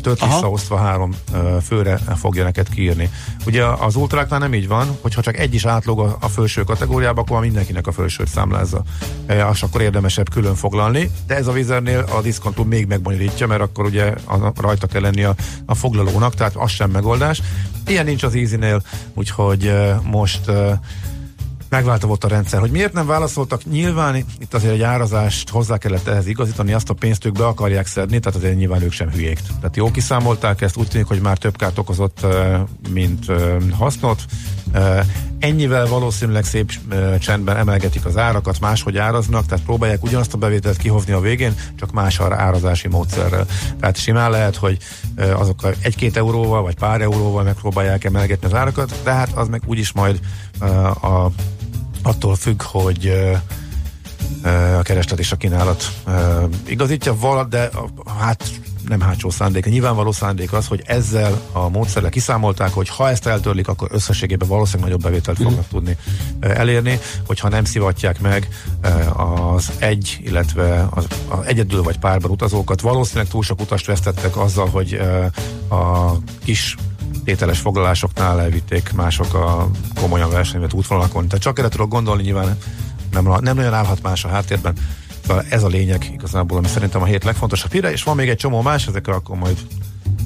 tört 0.00 0.24
visszaosztva 0.24 0.76
három 0.76 1.14
főre 1.62 1.98
fogja 2.16 2.44
neked 2.44 2.68
kiírni. 2.68 3.10
Ugye 3.46 3.64
az 3.64 3.96
ultráknál 3.96 4.38
nem 4.38 4.54
így 4.54 4.68
van, 4.68 4.98
hogyha 5.00 5.22
csak 5.22 5.38
egy 5.38 5.54
is 5.54 5.64
átlog 5.64 6.00
a, 6.00 6.16
a 6.20 6.28
felső 6.28 6.62
kategóriába, 6.62 7.20
akkor 7.20 7.40
mindenkinek 7.40 7.86
a 7.86 7.92
felsőt 7.92 8.28
számlázza. 8.28 8.82
E, 9.26 9.48
és 9.52 9.62
akkor 9.62 9.80
érdemesebb 9.80 10.30
külön 10.30 10.54
foglalni, 10.54 11.10
de 11.26 11.36
ez 11.36 11.46
a 11.46 11.52
vizernél 11.52 12.04
a 12.16 12.20
diszkontú 12.20 12.62
még 12.64 12.86
megbonyolítja, 12.86 13.46
mert 13.46 13.60
akkor 13.60 13.84
ugye 13.84 14.14
a, 14.24 14.52
rajta 14.56 14.86
kell 14.86 15.00
lenni 15.00 15.22
a, 15.22 15.34
a 15.66 15.74
foglalónak, 15.74 16.34
tehát 16.34 16.56
az 16.56 16.70
sem 16.70 16.90
megoldás. 16.90 17.42
Ilyen 17.86 18.04
nincs 18.04 18.22
az 18.22 18.34
Easy-nél, 18.34 18.82
úgyhogy 19.14 19.72
most 20.02 20.50
megváltozott 21.72 22.24
a 22.24 22.28
rendszer. 22.28 22.60
Hogy 22.60 22.70
miért 22.70 22.92
nem 22.92 23.06
válaszoltak? 23.06 23.64
Nyilván 23.70 24.16
itt 24.16 24.54
azért 24.54 24.72
egy 24.72 24.82
árazást 24.82 25.48
hozzá 25.48 25.76
kellett 25.76 26.06
ehhez 26.06 26.26
igazítani, 26.26 26.72
azt 26.72 26.90
a 26.90 26.94
pénzt 26.94 27.24
ők 27.24 27.32
be 27.32 27.46
akarják 27.46 27.86
szedni, 27.86 28.18
tehát 28.18 28.38
azért 28.38 28.56
nyilván 28.56 28.82
ők 28.82 28.92
sem 28.92 29.10
hülyék. 29.10 29.40
Tehát 29.60 29.76
jó 29.76 29.90
kiszámolták 29.90 30.60
ezt, 30.60 30.76
úgy 30.76 30.88
tűnik, 30.88 31.06
hogy 31.06 31.20
már 31.20 31.38
több 31.38 31.56
kárt 31.56 31.78
okozott, 31.78 32.26
mint 32.92 33.26
hasznot. 33.78 34.24
Ennyivel 35.38 35.86
valószínűleg 35.86 36.44
szép 36.44 36.72
csendben 37.18 37.56
emelgetik 37.56 38.04
az 38.04 38.16
árakat, 38.16 38.60
máshogy 38.60 38.96
áraznak, 38.96 39.46
tehát 39.46 39.64
próbálják 39.64 40.02
ugyanazt 40.02 40.34
a 40.34 40.38
bevételt 40.38 40.76
kihozni 40.76 41.12
a 41.12 41.20
végén, 41.20 41.54
csak 41.76 41.92
más 41.92 42.20
árazási 42.20 42.88
módszerrel. 42.88 43.46
Tehát 43.80 43.96
simán 43.96 44.30
lehet, 44.30 44.56
hogy 44.56 44.78
azok 45.16 45.60
egy-két 45.80 46.16
euróval, 46.16 46.62
vagy 46.62 46.74
pár 46.74 47.00
euróval 47.00 47.42
megpróbálják 47.42 48.04
emelgetni 48.04 48.46
az 48.46 48.54
árakat, 48.54 48.94
de 49.04 49.12
hát 49.12 49.32
az 49.34 49.48
meg 49.48 49.62
úgyis 49.66 49.92
majd 49.92 50.20
a 51.02 51.26
attól 52.02 52.36
függ, 52.36 52.62
hogy 52.62 53.12
a 54.78 54.82
kereslet 54.82 55.18
és 55.18 55.32
a 55.32 55.36
kínálat 55.36 55.92
igazítja, 56.66 57.18
vala, 57.18 57.44
de 57.44 57.70
hát 58.18 58.50
nem 58.88 59.00
hátsó 59.00 59.30
szándék. 59.30 59.64
Nyilvánvaló 59.64 60.12
szándék 60.12 60.52
az, 60.52 60.66
hogy 60.66 60.82
ezzel 60.86 61.40
a 61.52 61.68
módszerrel 61.68 62.10
kiszámolták, 62.10 62.72
hogy 62.72 62.88
ha 62.88 63.08
ezt 63.08 63.26
eltörlik, 63.26 63.68
akkor 63.68 63.88
összességében 63.92 64.48
valószínűleg 64.48 64.86
nagyobb 64.86 65.02
bevételt 65.02 65.40
mm. 65.40 65.44
fognak 65.44 65.68
tudni 65.68 65.96
elérni, 66.40 66.98
hogyha 67.26 67.48
nem 67.48 67.64
szivatják 67.64 68.20
meg 68.20 68.48
az 69.16 69.72
egy, 69.78 70.20
illetve 70.24 70.88
az, 70.90 71.06
az 71.28 71.46
egyedül 71.46 71.82
vagy 71.82 71.98
párban 71.98 72.30
utazókat. 72.30 72.80
Valószínűleg 72.80 73.28
túl 73.28 73.42
sok 73.42 73.60
utast 73.60 73.86
vesztettek 73.86 74.36
azzal, 74.36 74.68
hogy 74.68 75.00
a 75.68 76.12
kis 76.44 76.76
tételes 77.24 77.58
foglalásoknál 77.58 78.40
elvitték 78.40 78.92
mások 78.92 79.34
a 79.34 79.70
komolyan 80.00 80.30
versenyvet 80.30 80.72
útvonalakon. 80.72 81.28
Tehát 81.28 81.42
csak 81.42 81.58
erre 81.58 81.68
tudok 81.68 81.88
gondolni, 81.88 82.22
nyilván 82.22 82.58
nem, 83.12 83.28
nem 83.40 83.56
nagyon 83.56 83.74
állhat 83.74 84.02
más 84.02 84.24
a 84.24 84.28
háttérben. 84.28 84.74
Szóval 85.26 85.44
ez 85.48 85.62
a 85.62 85.68
lényeg 85.68 86.10
igazából, 86.12 86.58
ami 86.58 86.68
szerintem 86.68 87.02
a 87.02 87.04
hét 87.04 87.24
legfontosabb 87.24 87.72
híre, 87.72 87.92
és 87.92 88.02
van 88.02 88.16
még 88.16 88.28
egy 88.28 88.36
csomó 88.36 88.62
más, 88.62 88.86
ezekre 88.86 89.12
akkor 89.12 89.36
majd 89.36 89.56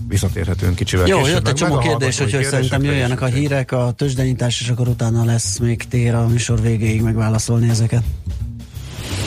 visszatérhetünk 0.08 0.74
kicsivel 0.74 1.06
Jó, 1.06 1.26
jött 1.26 1.48
egy 1.48 1.54
csomó 1.54 1.78
kérdés, 1.78 2.18
hogy 2.18 2.44
szerintem 2.50 2.84
jöjjenek 2.84 3.20
a 3.20 3.26
hírek, 3.26 3.72
a 3.72 3.92
tőzsdenyítás, 3.96 4.60
és 4.60 4.68
akkor 4.68 4.88
utána 4.88 5.24
lesz 5.24 5.58
még 5.58 5.88
tér 5.88 6.14
a 6.14 6.26
műsor 6.26 6.60
végéig 6.60 7.02
megválaszolni 7.02 7.68
ezeket. 7.68 8.02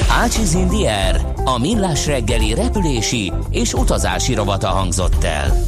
Ácsiz 0.10 0.54
Indier, 0.54 1.34
a 1.44 1.60
millás 1.60 2.06
reggeli 2.06 2.54
repülési 2.54 3.34
és 3.50 3.74
utazási 3.74 4.34
rovata 4.34 4.68
hangzott 4.68 5.24
el. 5.24 5.66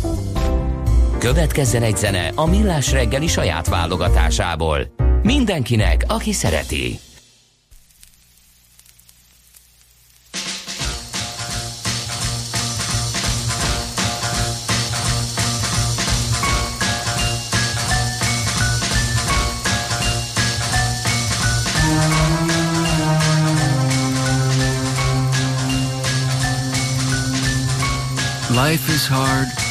Következzen 1.21 1.83
egy 1.83 1.97
zene 1.97 2.31
a 2.35 2.45
Millás 2.45 2.91
reggeli 2.91 3.27
saját 3.27 3.67
válogatásából. 3.67 4.93
Mindenkinek, 5.21 6.03
aki 6.07 6.33
szereti. 6.33 6.99
Life 28.49 28.93
is 28.93 29.07
hard 29.07 29.70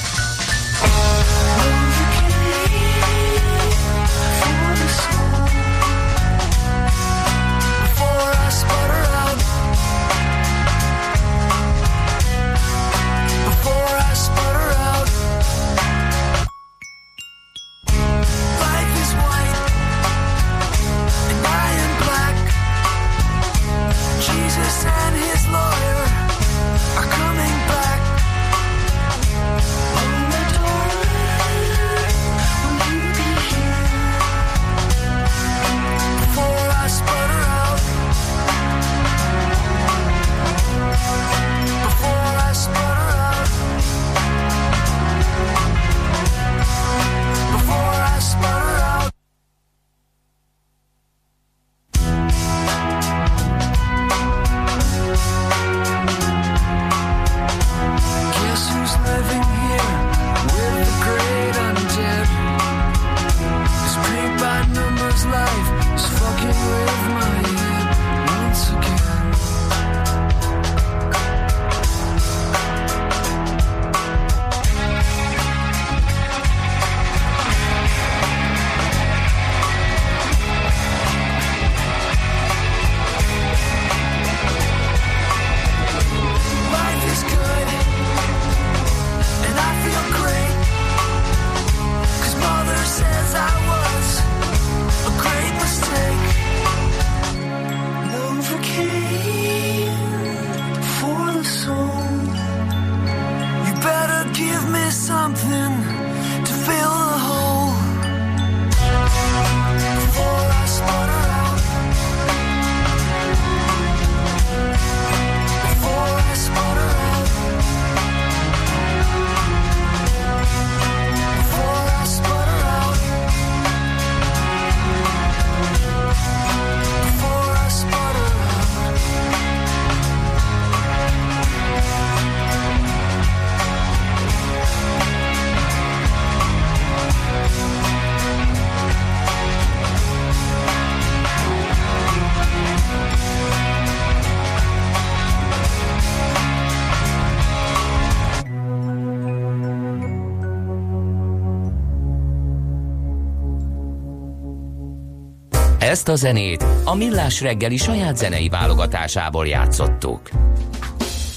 Ezt 156.01 156.09
a 156.09 156.15
zenét 156.15 156.65
a 156.83 156.95
Millás 156.95 157.41
reggeli 157.41 157.77
saját 157.77 158.17
zenei 158.17 158.49
válogatásából 158.49 159.47
játszottuk. 159.47 160.29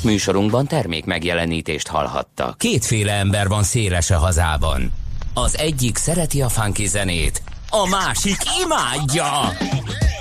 Műsorunkban 0.03 0.67
termék 0.67 1.05
megjelenítést 1.05 1.89
hallhattak. 1.89 2.59
Kétféle 2.59 3.13
ember 3.13 3.49
van 3.49 3.63
széles 3.63 4.11
a 4.11 4.19
hazában. 4.19 4.93
Az 5.35 5.59
egyik 5.59 5.97
szereti 5.97 6.43
a 6.43 6.49
funky 6.49 6.87
zenét, 6.87 7.43
a 7.71 7.89
másik 7.89 8.37
imádja. 8.65 9.31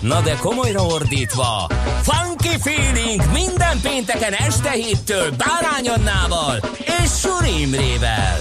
Na 0.00 0.20
de 0.20 0.34
komolyra 0.34 0.82
ordítva, 0.82 1.70
Funky 2.02 2.58
Feeling 2.60 3.22
minden 3.32 3.80
pénteken 3.82 4.32
este 4.32 4.70
héttől 4.70 5.30
Bárány 5.30 5.88
Annával 5.88 6.60
és 6.78 7.10
Suri 7.20 7.60
Imrével. 7.60 8.38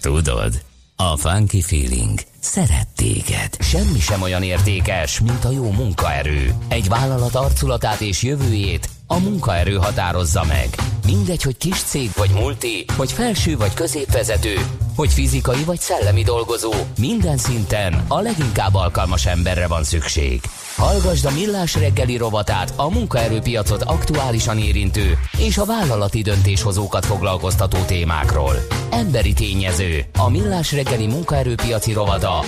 Tudod, 0.00 0.62
a 0.96 1.16
Funky 1.16 1.62
Feeling 1.62 2.18
szeret 2.40 2.88
téged. 2.96 3.56
Semmi 3.60 3.98
sem 3.98 4.22
olyan 4.22 4.42
értékes, 4.42 5.20
mint 5.20 5.44
a 5.44 5.50
jó 5.50 5.70
munkaerő. 5.70 6.54
Egy 6.68 6.88
vállalat 6.88 7.34
arculatát 7.34 8.00
és 8.00 8.22
jövőjét 8.22 8.88
a 9.06 9.18
munkaerő 9.18 9.76
határozza 9.76 10.44
meg. 10.44 10.68
Mindegy, 11.04 11.42
hogy 11.42 11.56
kis 11.56 11.82
cég 11.82 12.10
vagy 12.16 12.30
multi, 12.30 12.84
hogy 12.96 13.12
felső 13.12 13.56
vagy 13.56 13.74
középvezető, 13.74 14.54
hogy 14.96 15.12
fizikai 15.12 15.64
vagy 15.64 15.80
szellemi 15.80 16.22
dolgozó, 16.22 16.72
minden 16.98 17.36
szinten 17.36 18.04
a 18.08 18.20
leginkább 18.20 18.74
alkalmas 18.74 19.26
emberre 19.26 19.66
van 19.66 19.84
szükség. 19.84 20.40
Hallgasd 20.76 21.24
a 21.24 21.30
Millás 21.30 21.74
reggeli 21.74 22.16
rovatát 22.16 22.72
a 22.76 22.90
munkaerőpiacot 22.90 23.82
aktuálisan 23.82 24.58
érintő 24.58 25.18
és 25.38 25.58
a 25.58 25.64
vállalati 25.64 26.22
döntéshozókat 26.22 27.06
foglalkoztató 27.06 27.78
témákról. 27.78 28.54
Emberi 28.90 29.32
tényező, 29.32 30.04
a 30.18 30.30
Millás 30.30 30.72
reggeli 30.72 31.06
munkaerőpiaci 31.06 31.92
rovada 31.92 32.44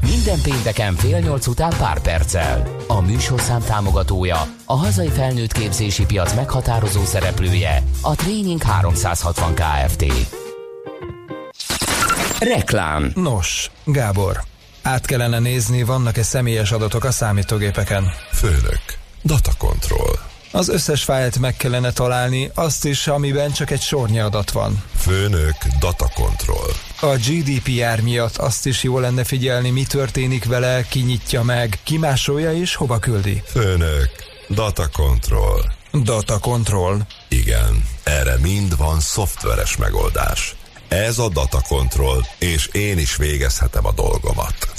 minden 0.00 0.40
pénteken 0.42 0.94
fél 0.94 1.18
nyolc 1.18 1.46
után 1.46 1.72
pár 1.78 2.00
perccel. 2.00 2.62
A 2.86 3.00
műsorszám 3.00 3.60
támogatója, 3.60 4.46
a 4.64 4.76
hazai 4.76 5.08
felnőtt 5.08 5.52
képzési 5.52 6.04
piac 6.04 6.34
meghatározó 6.34 7.04
szereplője, 7.04 7.82
a 8.02 8.14
Training 8.14 8.62
360 8.62 9.54
Kft. 9.54 10.04
Reklám 12.38 13.12
Nos, 13.14 13.70
Gábor, 13.84 14.42
át 14.82 15.06
kellene 15.06 15.38
nézni, 15.38 15.82
vannak-e 15.82 16.22
személyes 16.22 16.72
adatok 16.72 17.04
a 17.04 17.10
számítógépeken. 17.10 18.12
Főnök. 18.32 18.80
Data 19.24 19.50
control. 19.58 20.18
Az 20.52 20.68
összes 20.68 21.02
fájlt 21.04 21.38
meg 21.38 21.56
kellene 21.56 21.92
találni, 21.92 22.50
azt 22.54 22.84
is, 22.84 23.06
amiben 23.06 23.52
csak 23.52 23.70
egy 23.70 23.80
sornyi 23.80 24.20
adat 24.20 24.50
van. 24.50 24.82
Főnök. 24.96 25.56
Data 25.80 26.10
control. 26.14 26.70
A 27.00 27.16
GDPR 27.16 28.02
miatt 28.02 28.36
azt 28.36 28.66
is 28.66 28.82
jó 28.82 28.98
lenne 28.98 29.24
figyelni, 29.24 29.70
mi 29.70 29.82
történik 29.82 30.44
vele, 30.44 30.82
ki 30.88 31.00
nyitja 31.00 31.42
meg, 31.42 31.78
ki 31.82 31.98
másolja 31.98 32.52
és 32.52 32.74
hova 32.74 32.98
küldi. 32.98 33.42
Főnök. 33.46 34.10
Data 34.48 34.88
control. 34.92 35.72
Data 36.02 36.38
control. 36.38 37.06
Igen, 37.28 37.84
erre 38.02 38.36
mind 38.42 38.76
van 38.76 39.00
szoftveres 39.00 39.76
megoldás. 39.76 40.56
Ez 41.04 41.18
a 41.18 41.28
Data 41.28 41.60
Control, 41.68 42.26
és 42.38 42.66
én 42.66 42.98
is 42.98 43.16
végezhetem 43.16 43.86
a 43.86 43.92
dolgomat. 43.92 44.75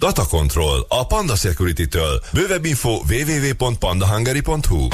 Data 0.00 0.26
Control 0.26 0.86
a 0.88 1.06
Panda 1.06 1.36
Security-től. 1.36 2.20
Bővebb 2.32 2.64
info 2.64 2.90
www.pandahungary.hu 2.90 4.88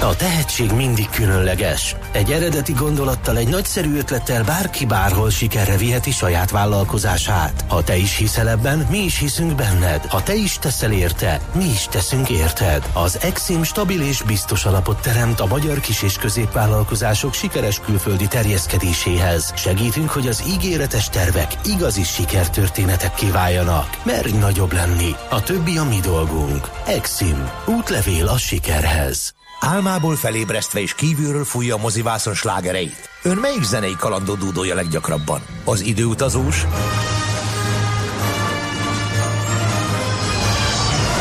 A 0.00 0.16
tehetség 0.16 0.72
mindig 0.72 1.08
különleges. 1.08 1.96
Egy 2.12 2.30
eredeti 2.30 2.72
gondolattal, 2.72 3.36
egy 3.36 3.48
nagyszerű 3.48 3.96
ötlettel 3.96 4.44
bárki 4.44 4.86
bárhol 4.86 5.30
sikerre 5.30 5.76
viheti 5.76 6.10
saját 6.10 6.50
vállalkozását. 6.50 7.64
Ha 7.68 7.82
te 7.82 7.96
is 7.96 8.16
hiszel 8.16 8.48
ebben, 8.48 8.86
mi 8.90 8.98
is 8.98 9.18
hiszünk 9.18 9.54
benned. 9.54 10.04
Ha 10.04 10.22
te 10.22 10.34
is 10.34 10.58
teszel 10.58 10.92
érte, 10.92 11.40
mi 11.54 11.64
is 11.64 11.86
teszünk 11.90 12.30
érted. 12.30 12.90
Az 12.92 13.18
Exim 13.22 13.62
stabil 13.62 14.02
és 14.02 14.22
biztos 14.22 14.64
alapot 14.64 15.00
teremt 15.00 15.40
a 15.40 15.46
magyar 15.46 15.80
kis- 15.80 16.02
és 16.02 16.14
középvállalkozások 16.14 17.34
sikeres 17.34 17.80
külföldi 17.80 18.26
terjeszkedéséhez. 18.26 19.52
Segítünk, 19.56 20.10
hogy 20.10 20.28
az 20.28 20.42
ígéretes 20.48 21.08
tervek 21.08 21.52
igazi 21.64 22.02
sikertörténetekké 22.02 23.30
váljanak. 23.30 24.00
Merj 24.04 24.36
nagyobb 24.38 24.72
lenni. 24.72 25.10
A 25.30 25.42
többi 25.42 25.78
a 25.78 25.84
mi 25.84 26.00
dolgunk. 26.00 26.70
Exim. 26.86 27.50
Útlevél 27.66 28.26
a 28.28 28.38
sikerhez. 28.38 29.34
Álmából 29.60 30.16
felébresztve 30.16 30.80
és 30.80 30.94
kívülről 30.94 31.44
fújja 31.44 31.74
a 31.74 31.78
mozivászon 31.78 32.34
slágereit. 32.34 33.08
Ön 33.22 33.36
melyik 33.36 33.62
zenei 33.62 33.96
kalandot 33.98 34.38
dúdolja 34.38 34.74
leggyakrabban? 34.74 35.40
Az 35.64 35.80
időutazós? 35.80 36.64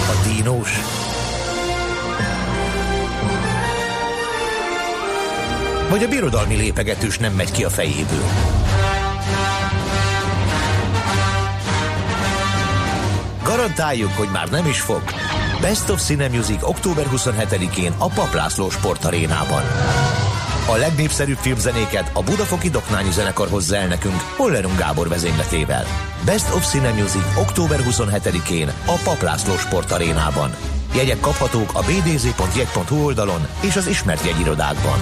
A 0.07 0.27
dínós? 0.27 0.69
Vagy 5.89 6.03
a 6.03 6.07
birodalmi 6.07 6.55
lépegetős 6.55 7.17
nem 7.17 7.33
megy 7.33 7.51
ki 7.51 7.63
a 7.63 7.69
fejéből? 7.69 8.25
Garantáljuk, 13.47 14.11
hogy 14.11 14.29
már 14.31 14.49
nem 14.49 14.65
is 14.65 14.81
fog. 14.81 15.01
Best 15.61 15.89
of 15.89 16.03
Cine 16.03 16.27
Music 16.27 16.63
október 16.63 17.05
27-én 17.15 17.93
a 17.97 18.07
Paplászló 18.07 18.69
Sportarénában. 18.69 19.61
A 20.69 20.75
legnépszerűbb 20.75 21.37
filmzenéket 21.37 22.09
a 22.13 22.23
Budafoki 22.23 22.69
Doknányi 22.69 23.11
Zenekar 23.11 23.47
hozza 23.49 23.75
el 23.75 23.87
nekünk 23.87 24.21
Hollerung 24.35 24.77
Gábor 24.77 25.07
vezényletével. 25.07 25.85
Best 26.25 26.53
of 26.53 26.69
Cine 26.69 26.91
Music 26.91 27.37
október 27.37 27.79
27-én 27.89 28.67
a 28.85 28.99
Paplászló 29.03 29.57
Sportarénában. 29.57 30.55
Jegyek 30.95 31.19
kaphatók 31.19 31.73
a 31.73 31.79
bdz.jegy.hu 31.79 33.03
oldalon 33.05 33.47
és 33.61 33.75
az 33.75 33.87
ismert 33.87 34.25
jegyirodákban. 34.25 34.99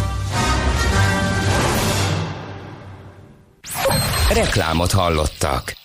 Reklámot 4.34 4.92
hallottak. 4.92 5.85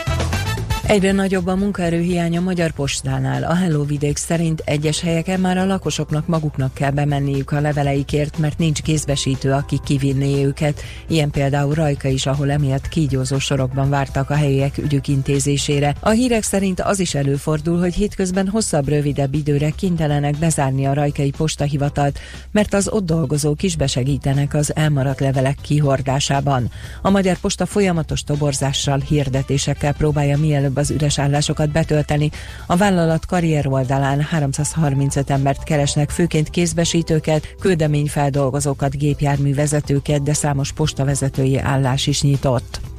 Egyre 0.91 1.11
nagyobb 1.11 1.47
a 1.47 1.55
munkaerőhiány 1.55 2.37
a 2.37 2.41
Magyar 2.41 2.71
Postánál. 2.71 3.43
A 3.43 3.53
Hello 3.53 3.85
vidék 3.85 4.17
szerint 4.17 4.61
egyes 4.65 5.01
helyeken 5.01 5.39
már 5.39 5.57
a 5.57 5.65
lakosoknak 5.65 6.27
maguknak 6.27 6.73
kell 6.73 6.91
bemenniük 6.91 7.51
a 7.51 7.61
leveleikért, 7.61 8.37
mert 8.37 8.57
nincs 8.57 8.81
kézbesítő, 8.81 9.51
aki 9.51 9.79
kivinné 9.83 10.43
őket. 10.45 10.81
Ilyen 11.07 11.29
például 11.29 11.73
Rajka 11.73 12.07
is, 12.07 12.25
ahol 12.25 12.51
emiatt 12.51 12.87
kígyózó 12.87 13.39
sorokban 13.39 13.89
vártak 13.89 14.29
a 14.29 14.35
helyiek 14.35 14.77
ügyük 14.77 15.07
intézésére. 15.07 15.95
A 15.99 16.09
hírek 16.09 16.43
szerint 16.43 16.81
az 16.81 16.99
is 16.99 17.15
előfordul, 17.15 17.79
hogy 17.79 17.93
hétközben 17.93 18.47
hosszabb, 18.47 18.87
rövidebb 18.87 19.33
időre 19.33 19.69
kénytelenek 19.69 20.37
bezárni 20.37 20.85
a 20.85 20.93
rajkai 20.93 21.31
postahivatalt, 21.31 22.19
mert 22.51 22.73
az 22.73 22.89
ott 22.89 23.05
dolgozók 23.05 23.63
is 23.63 23.75
besegítenek 23.75 24.53
az 24.53 24.75
elmaradt 24.75 25.19
levelek 25.19 25.57
kihordásában. 25.61 26.71
A 27.01 27.09
Magyar 27.09 27.37
Posta 27.37 27.65
folyamatos 27.65 28.23
toborzással, 28.23 28.99
hirdetésekkel 28.99 29.93
próbálja 29.93 30.37
mielőbb 30.37 30.79
az 30.81 30.91
üres 30.91 31.19
állásokat 31.19 31.71
betölteni. 31.71 32.29
A 32.67 32.75
vállalat 32.75 33.25
karrier 33.25 33.67
oldalán 33.67 34.21
335 34.21 35.29
embert 35.29 35.63
keresnek, 35.63 36.09
főként 36.09 36.49
kézbesítőket, 36.49 37.55
küldeményfeldolgozókat, 37.59 38.97
gépjárművezetőket, 38.97 40.23
de 40.23 40.33
számos 40.33 40.71
postavezetői 40.71 41.57
állás 41.57 42.07
is 42.07 42.21
nyitott. 42.21 42.90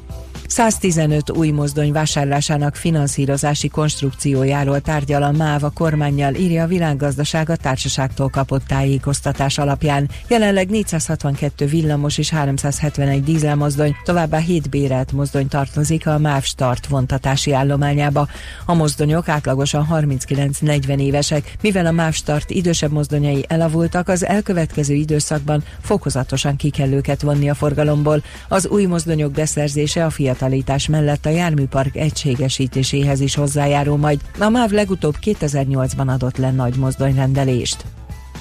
115 0.52 1.30
új 1.30 1.50
mozdony 1.50 1.92
vásárlásának 1.92 2.74
finanszírozási 2.74 3.68
konstrukciójáról 3.68 4.80
tárgyal 4.80 5.22
a 5.22 5.30
MÁV 5.30 5.64
a 5.64 5.70
kormányjal, 5.70 6.34
írja 6.34 6.62
a 6.62 6.66
világgazdaság 6.66 7.50
a 7.50 7.56
társaságtól 7.56 8.28
kapott 8.28 8.66
tájékoztatás 8.66 9.58
alapján. 9.58 10.08
Jelenleg 10.28 10.68
462 10.70 11.66
villamos 11.66 12.18
és 12.18 12.30
371 12.30 13.24
dízelmozdony, 13.24 13.96
továbbá 14.04 14.38
7 14.38 14.70
bérelt 14.70 15.12
mozdony 15.12 15.48
tartozik 15.48 16.06
a 16.06 16.18
MÁV 16.18 16.42
Start 16.42 16.86
vontatási 16.86 17.52
állományába. 17.52 18.28
A 18.64 18.74
mozdonyok 18.74 19.28
átlagosan 19.28 19.88
39-40 19.90 21.00
évesek, 21.00 21.52
mivel 21.60 21.86
a 21.86 21.92
MÁV 21.92 22.12
Start 22.12 22.50
idősebb 22.50 22.92
mozdonyai 22.92 23.44
elavultak, 23.48 24.08
az 24.08 24.26
elkövetkező 24.26 24.94
időszakban 24.94 25.64
fokozatosan 25.80 26.56
ki 26.56 26.70
kell 26.70 26.90
őket 26.90 27.22
vonni 27.22 27.50
a 27.50 27.54
forgalomból. 27.54 28.22
Az 28.48 28.66
új 28.68 28.84
mozdonyok 28.84 29.32
beszerzése 29.32 30.04
a 30.04 30.10
fiatal 30.10 30.40
átalítás 30.42 30.88
mellett 30.88 31.26
a 31.26 31.30
járműpark 31.30 31.96
egységesítéséhez 31.96 33.20
is 33.20 33.34
hozzájárul 33.34 33.96
majd. 33.96 34.20
A 34.38 34.48
MÁV 34.48 34.70
legutóbb 34.70 35.14
2008-ban 35.24 36.06
adott 36.06 36.36
le 36.36 36.50
nagy 36.50 36.76
mozdonyrendelést. 36.76 37.84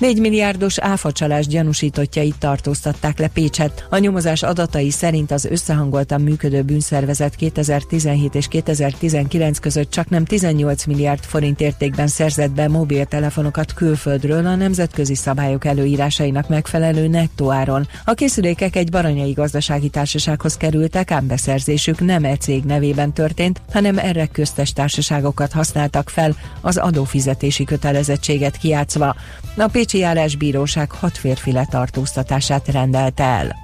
4 0.01 0.19
milliárdos 0.19 0.79
áfacsalás 0.79 1.47
gyanúsítottjait 1.47 2.35
tartóztatták 2.39 3.19
le 3.19 3.27
Pécset. 3.27 3.87
A 3.89 3.97
nyomozás 3.97 4.43
adatai 4.43 4.89
szerint 4.89 5.31
az 5.31 5.45
összehangoltan 5.45 6.21
működő 6.21 6.61
bűnszervezet 6.61 7.35
2017 7.35 8.35
és 8.35 8.47
2019 8.47 9.59
között 9.59 9.91
csak 9.91 10.09
nem 10.09 10.25
18 10.25 10.85
milliárd 10.85 11.23
forint 11.23 11.61
értékben 11.61 12.07
szerzett 12.07 12.51
be 12.51 12.67
mobiltelefonokat 12.67 13.73
külföldről 13.73 14.45
a 14.45 14.55
nemzetközi 14.55 15.15
szabályok 15.15 15.65
előírásainak 15.65 16.47
megfelelő 16.47 17.07
nettó 17.07 17.51
áron. 17.51 17.87
A 18.05 18.13
készülékek 18.13 18.75
egy 18.75 18.91
baranyai 18.91 19.31
gazdasági 19.31 19.89
társasághoz 19.89 20.57
kerültek, 20.57 21.11
ám 21.11 21.27
beszerzésük 21.27 21.99
nem 21.99 22.23
e 22.23 22.35
cég 22.35 22.63
nevében 22.63 23.13
történt, 23.13 23.61
hanem 23.71 23.97
erre 23.97 24.25
köztes 24.25 24.73
társaságokat 24.73 25.51
használtak 25.51 26.09
fel 26.09 26.35
az 26.61 26.77
adófizetési 26.77 27.63
kötelezettséget 27.63 28.57
kiátszva. 28.57 29.15
A 29.57 29.67
Pécs 29.67 29.71
Bécsi 29.71 29.97
járásbíróság 29.97 30.91
hat 30.91 31.17
férfi 31.17 31.51
letartóztatását 31.51 32.67
rendelte 32.67 33.23
el. 33.23 33.55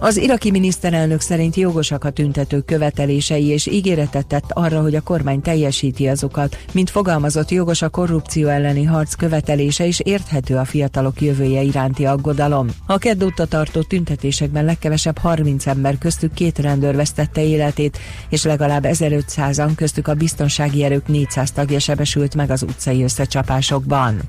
Az 0.00 0.16
iraki 0.16 0.50
miniszterelnök 0.50 1.20
szerint 1.20 1.56
jogosak 1.56 2.04
a 2.04 2.10
tüntetők 2.10 2.64
követelései, 2.64 3.46
és 3.46 3.66
ígéretet 3.66 4.26
tett 4.26 4.50
arra, 4.52 4.80
hogy 4.80 4.94
a 4.94 5.00
kormány 5.00 5.40
teljesíti 5.40 6.08
azokat. 6.08 6.58
Mint 6.72 6.90
fogalmazott, 6.90 7.50
jogos 7.50 7.82
a 7.82 7.88
korrupció 7.88 8.48
elleni 8.48 8.84
harc 8.84 9.14
követelése, 9.14 9.86
és 9.86 10.00
érthető 10.00 10.56
a 10.56 10.64
fiatalok 10.64 11.20
jövője 11.20 11.62
iránti 11.62 12.04
aggodalom. 12.04 12.68
A 12.86 12.98
kedd 12.98 13.24
óta 13.24 13.46
tartó 13.46 13.82
tüntetésekben 13.82 14.64
legkevesebb 14.64 15.18
30 15.18 15.66
ember 15.66 15.98
köztük 15.98 16.34
két 16.34 16.58
rendőr 16.58 16.96
vesztette 16.96 17.44
életét, 17.44 17.98
és 18.28 18.44
legalább 18.44 18.84
1500-an 18.88 19.70
köztük 19.76 20.08
a 20.08 20.14
biztonsági 20.14 20.84
erők 20.84 21.08
400 21.08 21.50
tagja 21.50 21.78
sebesült 21.78 22.34
meg 22.34 22.50
az 22.50 22.62
utcai 22.62 23.02
összecsapásokban. 23.02 24.20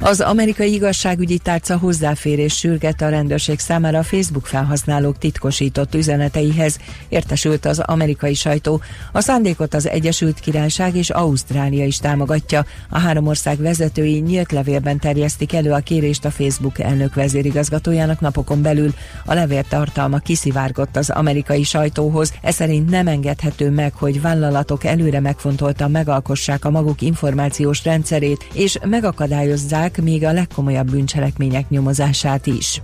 Az 0.00 0.20
amerikai 0.20 0.72
igazságügyi 0.72 1.38
tárca 1.38 1.78
hozzáférés 1.78 2.56
sürget 2.56 3.02
a 3.02 3.08
rendőrség 3.08 3.58
számára 3.58 3.98
a 3.98 4.02
Facebook 4.02 4.46
felhasználók 4.46 5.18
titkosított 5.18 5.94
üzeneteihez, 5.94 6.78
értesült 7.08 7.64
az 7.64 7.78
amerikai 7.78 8.34
sajtó. 8.34 8.80
A 9.12 9.20
szándékot 9.20 9.74
az 9.74 9.88
Egyesült 9.88 10.40
Királyság 10.40 10.96
és 10.96 11.10
Ausztrália 11.10 11.84
is 11.84 11.98
támogatja. 11.98 12.64
A 12.88 12.98
három 12.98 13.26
ország 13.26 13.58
vezetői 13.58 14.18
nyílt 14.18 14.52
levélben 14.52 14.98
terjesztik 14.98 15.52
elő 15.52 15.72
a 15.72 15.78
kérést 15.78 16.24
a 16.24 16.30
Facebook 16.30 16.78
elnök 16.78 17.14
vezérigazgatójának 17.14 18.20
napokon 18.20 18.62
belül. 18.62 18.94
A 19.24 19.34
levél 19.34 19.62
tartalma 19.68 20.18
kiszivárgott 20.18 20.96
az 20.96 21.10
amerikai 21.10 21.62
sajtóhoz, 21.62 22.32
ez 22.42 22.54
szerint 22.54 22.90
nem 22.90 23.06
engedhető 23.06 23.70
meg, 23.70 23.94
hogy 23.94 24.20
vállalatok 24.20 24.84
előre 24.84 25.20
megfontoltan 25.20 25.90
megalkossák 25.90 26.64
a 26.64 26.70
maguk 26.70 27.00
információs 27.00 27.84
rendszerét, 27.84 28.48
és 28.52 28.78
megakadályozzák 28.84 29.87
még 29.96 30.24
a 30.24 30.32
legkomolyabb 30.32 30.90
bűncselekmények 30.90 31.68
nyomozását 31.68 32.46
is. 32.46 32.82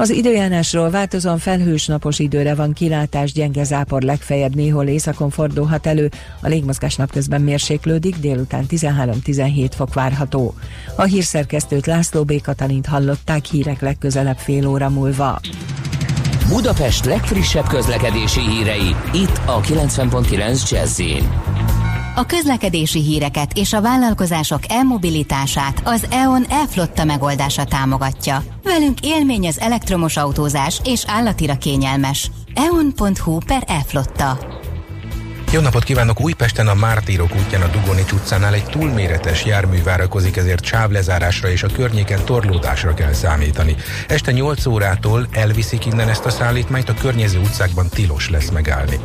Az 0.00 0.10
időjárásról 0.10 0.90
változóan 0.90 1.38
felhős 1.38 1.86
napos 1.86 2.18
időre 2.18 2.54
van 2.54 2.72
kilátás, 2.72 3.32
gyenge 3.32 3.64
zápor 3.64 4.02
legfeljebb 4.02 4.54
néhol 4.54 4.86
északon 4.86 5.30
fordulhat 5.30 5.86
elő, 5.86 6.10
a 6.42 6.48
légmozgás 6.48 6.96
napközben 6.96 7.40
mérséklődik, 7.40 8.16
délután 8.16 8.64
13-17 8.68 9.70
fok 9.74 9.94
várható. 9.94 10.54
A 10.96 11.02
hírszerkesztőt 11.02 11.86
László 11.86 12.24
B. 12.24 12.40
Katalint 12.40 12.86
hallották 12.86 13.44
hírek 13.44 13.80
legközelebb 13.80 14.38
fél 14.38 14.66
óra 14.66 14.88
múlva. 14.88 15.40
Budapest 16.48 17.04
legfrissebb 17.04 17.66
közlekedési 17.66 18.40
hírei, 18.40 18.94
itt 19.12 19.40
a 19.46 19.60
90.9 19.60 20.70
jazz 20.70 21.00
a 22.14 22.26
közlekedési 22.26 23.02
híreket 23.02 23.52
és 23.54 23.72
a 23.72 23.80
vállalkozások 23.80 24.60
e-mobilitását 24.68 25.80
az 25.84 26.06
EON 26.10 26.44
e-flotta 26.48 27.04
megoldása 27.04 27.64
támogatja. 27.64 28.42
Velünk 28.62 29.00
élmény 29.00 29.46
az 29.46 29.58
elektromos 29.60 30.16
autózás 30.16 30.80
és 30.84 31.04
állatira 31.06 31.56
kényelmes. 31.56 32.30
eon.hu 32.54 33.38
per 33.46 33.62
e-flotta. 33.66 34.38
Jó 35.52 35.60
napot 35.60 35.84
kívánok! 35.84 36.20
Újpesten 36.20 36.68
a 36.68 36.74
Mártírok 36.74 37.30
útján 37.36 37.62
a 37.62 37.66
Dugonics 37.66 38.12
utcánál 38.12 38.54
egy 38.54 38.64
túlméretes 38.64 39.44
jármű 39.44 39.82
várakozik, 39.82 40.36
ezért 40.36 40.64
sávlezárásra 40.64 41.50
és 41.50 41.62
a 41.62 41.68
környéken 41.68 42.24
torlódásra 42.24 42.94
kell 42.94 43.12
számítani. 43.12 43.76
Este 44.08 44.32
8 44.32 44.66
órától 44.66 45.26
elviszik 45.32 45.86
innen 45.86 46.08
ezt 46.08 46.24
a 46.24 46.30
szállítmányt, 46.30 46.88
a 46.88 46.94
környező 46.94 47.38
utcákban 47.38 47.88
tilos 47.88 48.30
lesz 48.30 48.50
megállni. 48.50 49.00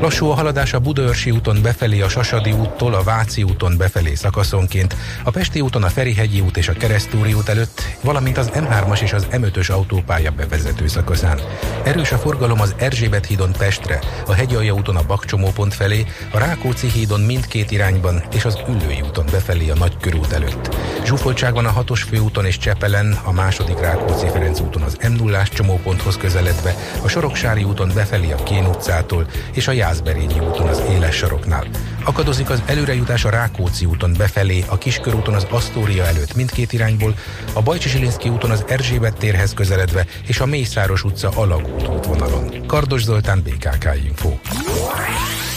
Lassú 0.00 0.30
a 0.30 0.34
haladás 0.34 0.72
a 0.72 0.78
Budaörsi 0.78 1.30
úton 1.30 1.62
befelé 1.62 2.00
a 2.00 2.08
Sasadi 2.08 2.52
úttól, 2.52 2.94
a 2.94 3.02
Váci 3.02 3.42
úton 3.42 3.76
befelé 3.76 4.14
szakaszonként, 4.14 4.96
a 5.24 5.30
Pesti 5.30 5.60
úton 5.60 5.82
a 5.82 5.88
Ferihegyi 5.88 6.40
út 6.40 6.56
és 6.56 6.68
a 6.68 6.72
Keresztúri 6.72 7.32
út 7.32 7.48
előtt, 7.48 7.82
valamint 8.00 8.38
az 8.38 8.50
M3-as 8.54 9.00
és 9.00 9.12
az 9.12 9.26
M5-ös 9.32 9.70
autópálya 9.70 10.30
bevezető 10.30 10.86
szakaszán. 10.86 11.40
Erős 11.84 12.12
a 12.12 12.18
forgalom 12.18 12.60
az 12.60 12.74
Erzsébet 12.78 13.26
hídon 13.26 13.52
Pestre, 13.52 13.98
a 14.26 14.32
Hegyalja 14.32 14.72
úton 14.72 14.96
a 14.96 15.06
Bakcsomó 15.06 15.50
pont 15.50 15.74
felé, 15.74 16.04
a 16.32 16.38
Rákóczi 16.38 16.90
hídon 16.90 17.20
mindkét 17.20 17.70
irányban 17.70 18.22
és 18.34 18.44
az 18.44 18.58
Üllői 18.68 19.00
úton 19.00 19.26
befelé 19.30 19.70
a 19.70 19.74
Nagykörút 19.74 20.32
előtt. 20.32 20.74
Zsúfoltság 21.04 21.52
van 21.52 21.66
a 21.66 21.70
hatos 21.70 22.02
főúton 22.02 22.44
és 22.44 22.58
Csepelen, 22.58 23.18
a 23.24 23.32
második 23.32 23.80
Rákóczi-Ferenc 23.80 24.60
úton 24.60 24.82
az 24.82 24.96
m 25.08 25.12
0 25.12 25.42
csomóponthoz 25.42 26.16
közeledve, 26.16 26.74
a 27.02 27.08
Soroksári 27.08 27.64
úton 27.64 27.90
befelé 27.94 28.30
a 28.32 28.42
Kén 28.42 28.66
utcától 28.66 29.26
és 29.52 29.68
a 29.68 29.72
Jászberényi 29.88 30.38
úton 30.38 30.68
az 30.68 30.82
Éles 30.90 31.16
saroknál. 31.16 31.66
Akadozik 32.04 32.50
az 32.50 32.62
előrejutás 32.66 33.24
a 33.24 33.30
Rákóczi 33.30 33.84
úton 33.84 34.14
befelé, 34.18 34.64
a 34.66 34.78
Kiskörúton 34.78 35.34
az 35.34 35.46
Asztória 35.50 36.04
előtt 36.04 36.34
mindkét 36.34 36.72
irányból, 36.72 37.14
a 37.52 37.62
Bajcsi 37.62 37.88
Zsilinszki 37.88 38.28
úton 38.28 38.50
az 38.50 38.64
Erzsébet 38.68 39.18
térhez 39.18 39.54
közeledve 39.54 40.06
és 40.26 40.40
a 40.40 40.46
Mészáros 40.46 41.04
utca 41.04 41.28
alagút 41.34 41.88
útvonalon. 41.88 42.66
Kardos 42.66 43.02
Zoltán, 43.02 43.42
BKK 43.42 43.88
Info. 44.04 44.30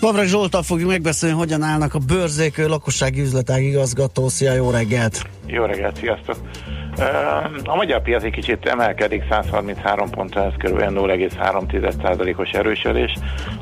Vavreg 0.00 0.26
Zsoltal 0.26 0.62
fogjuk 0.62 0.88
megbeszélni, 0.88 1.36
hogyan 1.36 1.62
állnak 1.62 1.94
a 1.94 1.98
bőrzék, 1.98 2.66
lakossági 2.66 3.20
üzletág 3.20 3.62
igazgató. 3.62 4.28
Szia, 4.28 4.52
jó 4.52 4.70
reggelt! 4.70 5.22
Jó 5.46 5.64
reggelt, 5.64 5.96
sziasztok! 5.96 6.36
A 7.64 7.76
magyar 7.76 8.02
piac 8.02 8.22
egy 8.22 8.32
kicsit 8.32 8.66
emelkedik, 8.66 9.24
133 9.30 10.10
pontra, 10.10 10.44
ez 10.44 10.52
kb. 10.52 10.78
0,3%-os 10.78 12.50
erősödés 12.50 13.14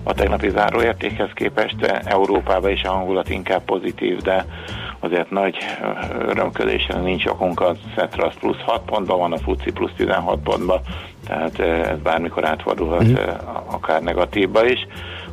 a 0.02 0.14
tegnapi 0.14 0.50
záróértékhez 0.50 1.30
képest. 1.34 1.82
Európában 2.04 2.70
is 2.70 2.82
a 2.82 2.90
hangulat 2.90 3.28
inkább 3.28 3.64
pozitív, 3.64 4.16
de 4.16 4.46
azért 5.00 5.30
nagy 5.30 5.56
örömködésre 6.28 7.00
nincs 7.00 7.26
okunk, 7.26 7.60
a 7.60 7.76
Cetra 7.96 8.32
plusz 8.40 8.60
6 8.64 8.82
pontban 8.84 9.18
van, 9.18 9.32
a 9.32 9.38
FUCI 9.38 9.70
plusz 9.70 9.92
16 9.96 10.40
pontban, 10.42 10.80
tehát 11.26 11.58
ez 11.60 11.98
bármikor 12.02 12.44
átfordulhat 12.44 13.04
mm. 13.04 13.14
akár 13.66 14.02
negatívba 14.02 14.66
is. 14.66 14.86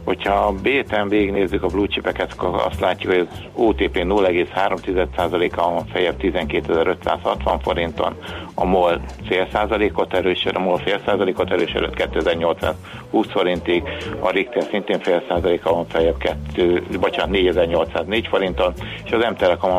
Hogyha 0.10 0.34
a 0.34 0.52
B-ten 0.52 1.08
végignézzük 1.10 1.64
a 1.64 1.68
blue 1.68 1.88
chipeket, 1.88 2.34
akkor 2.38 2.62
azt 2.66 2.80
látjuk, 2.80 3.14
hogy 3.14 3.28
az 3.32 3.40
OTP 3.54 3.98
0,3%-a 3.98 5.70
van 5.70 5.86
fejebb 5.86 6.16
12.560 6.22 7.60
forinton, 7.62 8.16
a 8.54 8.66
MOL 8.66 9.02
fél 9.28 9.48
százalékot 9.52 10.14
erősöd, 10.14 10.56
a 10.56 10.60
MOL 10.60 10.78
fél 10.78 11.00
százalékot 11.06 11.52
erősödött 11.52 11.94
2820 11.94 13.28
forintig, 13.32 13.84
a 14.20 14.30
Richter 14.30 14.64
szintén 14.64 15.00
fél 15.00 15.24
százaléka 15.28 15.74
van 15.74 15.86
fejebb 15.86 16.18
2, 16.18 16.84
bocsánat, 17.00 17.32
4804 17.32 18.28
forinton, 18.28 18.74
és 19.06 19.12
az 19.12 19.26
M-Telekom 19.30 19.72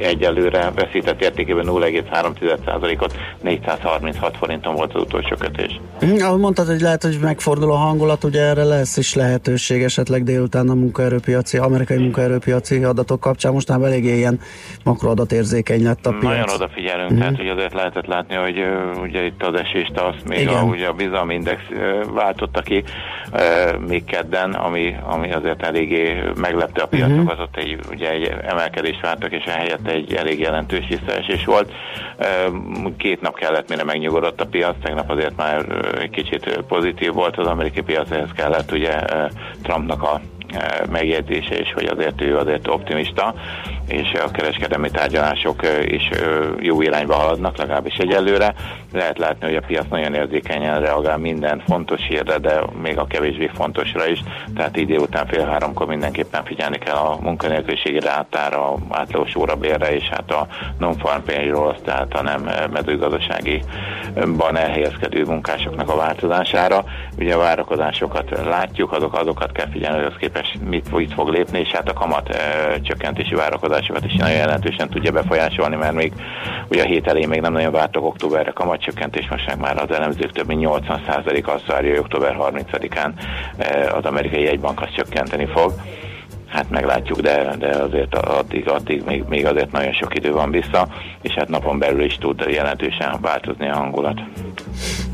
egyelőre 0.00 0.72
veszített 0.74 1.22
értékében 1.22 1.66
0,3%-ot, 1.68 3.16
436 3.42 4.36
forinton 4.36 4.74
volt 4.74 4.94
az 4.94 5.00
utolsó 5.00 5.36
kötés. 5.36 5.80
Mm, 6.04 6.16
ahogy 6.20 6.40
mondtad, 6.40 6.66
hogy 6.66 6.80
lehet, 6.80 7.02
hogy 7.02 7.18
megfordul 7.20 7.70
a 7.70 7.76
hangulat, 7.76 8.24
ugye 8.24 8.40
erre 8.40 8.64
lesz 8.64 8.96
is 8.96 9.14
lehetőség 9.14 9.82
esetleg 9.82 10.22
délután 10.22 10.68
a 10.68 10.74
munkaerőpiaci, 10.74 11.58
amerikai 11.58 11.98
munkaerőpiaci 11.98 12.84
adatok 12.84 13.20
kapcsán. 13.20 13.52
Most 13.52 13.68
már 13.68 13.80
eléggé 13.80 14.16
ilyen 14.16 14.40
makroadat 14.84 15.32
érzékeny 15.32 15.82
lett 15.82 16.06
a 16.06 16.10
piac. 16.10 16.22
Nagyon 16.22 16.48
odafigyelünk, 16.54 17.12
mm. 17.12 17.18
tehát 17.18 17.36
hogy 17.36 17.48
azért 17.48 17.74
lehetett 17.74 18.06
látni, 18.06 18.34
hogy 18.34 18.58
uh, 18.58 19.02
ugye 19.02 19.24
itt 19.24 19.42
az 19.42 19.54
esést 19.54 20.00
azt 20.00 20.28
még 20.28 20.48
a, 20.48 20.62
ugye 20.62 20.86
a 20.86 20.92
bizalmi 20.92 21.34
index 21.34 21.60
uh, 21.70 22.14
váltotta 22.14 22.60
ki 22.60 22.84
uh, 23.32 23.78
még 23.88 24.04
kedden, 24.04 24.52
ami, 24.52 24.96
ami 25.02 25.32
azért 25.32 25.62
eléggé 25.62 26.22
meglepte 26.36 26.82
a 26.82 26.86
piacokat, 26.86 27.34
mm-hmm. 27.34 27.42
ott 27.42 27.56
egy, 27.56 27.78
ugye 27.90 28.10
egy 28.10 28.34
emelkedést 28.42 29.00
vártak, 29.00 29.32
és 29.32 29.44
ehhez 29.44 29.75
azért 29.78 29.96
egy 29.96 30.14
elég 30.14 30.40
jelentős 30.40 30.86
visszaesés 30.88 31.44
volt. 31.44 31.72
Két 32.96 33.20
nap 33.20 33.34
kellett, 33.38 33.68
mire 33.68 33.84
megnyugodott 33.84 34.40
a 34.40 34.46
piac, 34.46 34.76
tegnap 34.82 35.10
azért 35.10 35.36
már 35.36 35.64
egy 36.00 36.10
kicsit 36.10 36.64
pozitív 36.68 37.12
volt 37.12 37.36
az 37.36 37.46
amerikai 37.46 37.82
piac, 37.82 38.10
ehhez 38.10 38.32
kellett 38.34 38.72
ugye 38.72 39.00
Trumpnak 39.62 40.02
a 40.02 40.20
megjegyzése 40.90 41.60
is, 41.60 41.72
hogy 41.72 41.84
azért 41.84 42.20
ő 42.20 42.36
azért 42.36 42.68
optimista, 42.68 43.34
és 43.88 44.12
a 44.12 44.30
kereskedelmi 44.30 44.90
tárgyalások 44.90 45.60
is 45.84 46.10
jó 46.60 46.82
irányba 46.82 47.14
haladnak, 47.14 47.56
legalábbis 47.56 47.96
egyelőre. 47.96 48.54
Lehet 48.92 49.18
látni, 49.18 49.46
hogy 49.46 49.56
a 49.56 49.66
piac 49.66 49.86
nagyon 49.90 50.14
érzékenyen 50.14 50.80
reagál 50.80 51.18
minden 51.18 51.62
fontos 51.66 52.00
hírre, 52.08 52.38
de 52.38 52.60
még 52.82 52.98
a 52.98 53.06
kevésbé 53.06 53.50
fontosra 53.54 54.06
is, 54.06 54.22
tehát 54.54 54.76
idő 54.76 54.96
után 54.96 55.26
fél 55.26 55.44
háromkor 55.44 55.86
mindenképpen 55.86 56.44
figyelni 56.44 56.78
kell 56.78 56.94
a 56.94 57.18
munkanélküliségi 57.20 58.00
rátára, 58.00 58.74
átlagos 58.90 59.34
órabérre, 59.34 59.94
és 59.94 60.08
hát 60.08 60.30
a 60.30 60.46
non-farm 60.78 61.22
payroll, 61.24 61.74
tehát 61.84 62.14
a 62.14 62.22
nem 62.22 62.50
mezőgazdaságiban 62.72 64.56
elhelyezkedő 64.56 65.24
munkásoknak 65.24 65.88
a 65.88 65.96
változására. 65.96 66.84
Ugye 67.18 67.34
a 67.34 67.38
várakozásokat 67.38 68.30
látjuk, 68.44 68.92
azok, 68.92 69.14
azokat 69.14 69.52
kell 69.52 69.68
figyelni, 69.70 69.96
hogy 70.02 70.12
az 70.12 70.18
képes 70.20 70.58
mit, 70.68 70.92
mit 70.92 71.12
fog 71.12 71.28
lépni, 71.28 71.58
és 71.58 71.68
hát 71.68 71.88
a 71.88 71.92
kamat 71.92 72.36
csökkentési 72.82 73.34
várakozásokat 73.76 74.04
is 74.04 74.14
nagyon 74.14 74.36
jelentősen 74.36 74.88
tudja 74.88 75.12
befolyásolni, 75.12 75.76
mert 75.76 75.94
még 75.94 76.12
ugye 76.68 76.82
a 76.82 76.86
hét 76.86 77.06
elején 77.06 77.28
még 77.28 77.40
nem 77.40 77.52
nagyon 77.52 77.72
vártak 77.72 78.04
októberre 78.04 78.50
kamatcsökkentés, 78.50 79.28
most 79.28 79.56
már 79.56 79.82
az 79.82 79.96
elemzők 79.96 80.32
több 80.32 80.46
mint 80.46 80.66
80% 80.66 81.44
azt 81.44 81.66
várja, 81.66 81.90
hogy 81.90 81.98
október 81.98 82.36
30-án 82.38 83.10
e, 83.58 83.92
az 83.94 84.04
amerikai 84.04 84.42
jegybank 84.42 84.82
azt 84.82 84.94
csökkenteni 84.94 85.46
fog. 85.46 85.72
Hát 86.46 86.70
meglátjuk, 86.70 87.20
de, 87.20 87.54
de 87.58 87.68
azért 87.68 88.14
addig, 88.14 88.68
addig 88.68 89.02
még, 89.06 89.24
még 89.28 89.46
azért 89.46 89.72
nagyon 89.72 89.92
sok 89.92 90.16
idő 90.16 90.32
van 90.32 90.50
vissza, 90.50 90.88
és 91.22 91.32
hát 91.32 91.48
napon 91.48 91.78
belül 91.78 92.04
is 92.04 92.18
tud 92.18 92.44
jelentősen 92.48 93.18
változni 93.20 93.68
a 93.68 93.74
hangulat. 93.74 94.20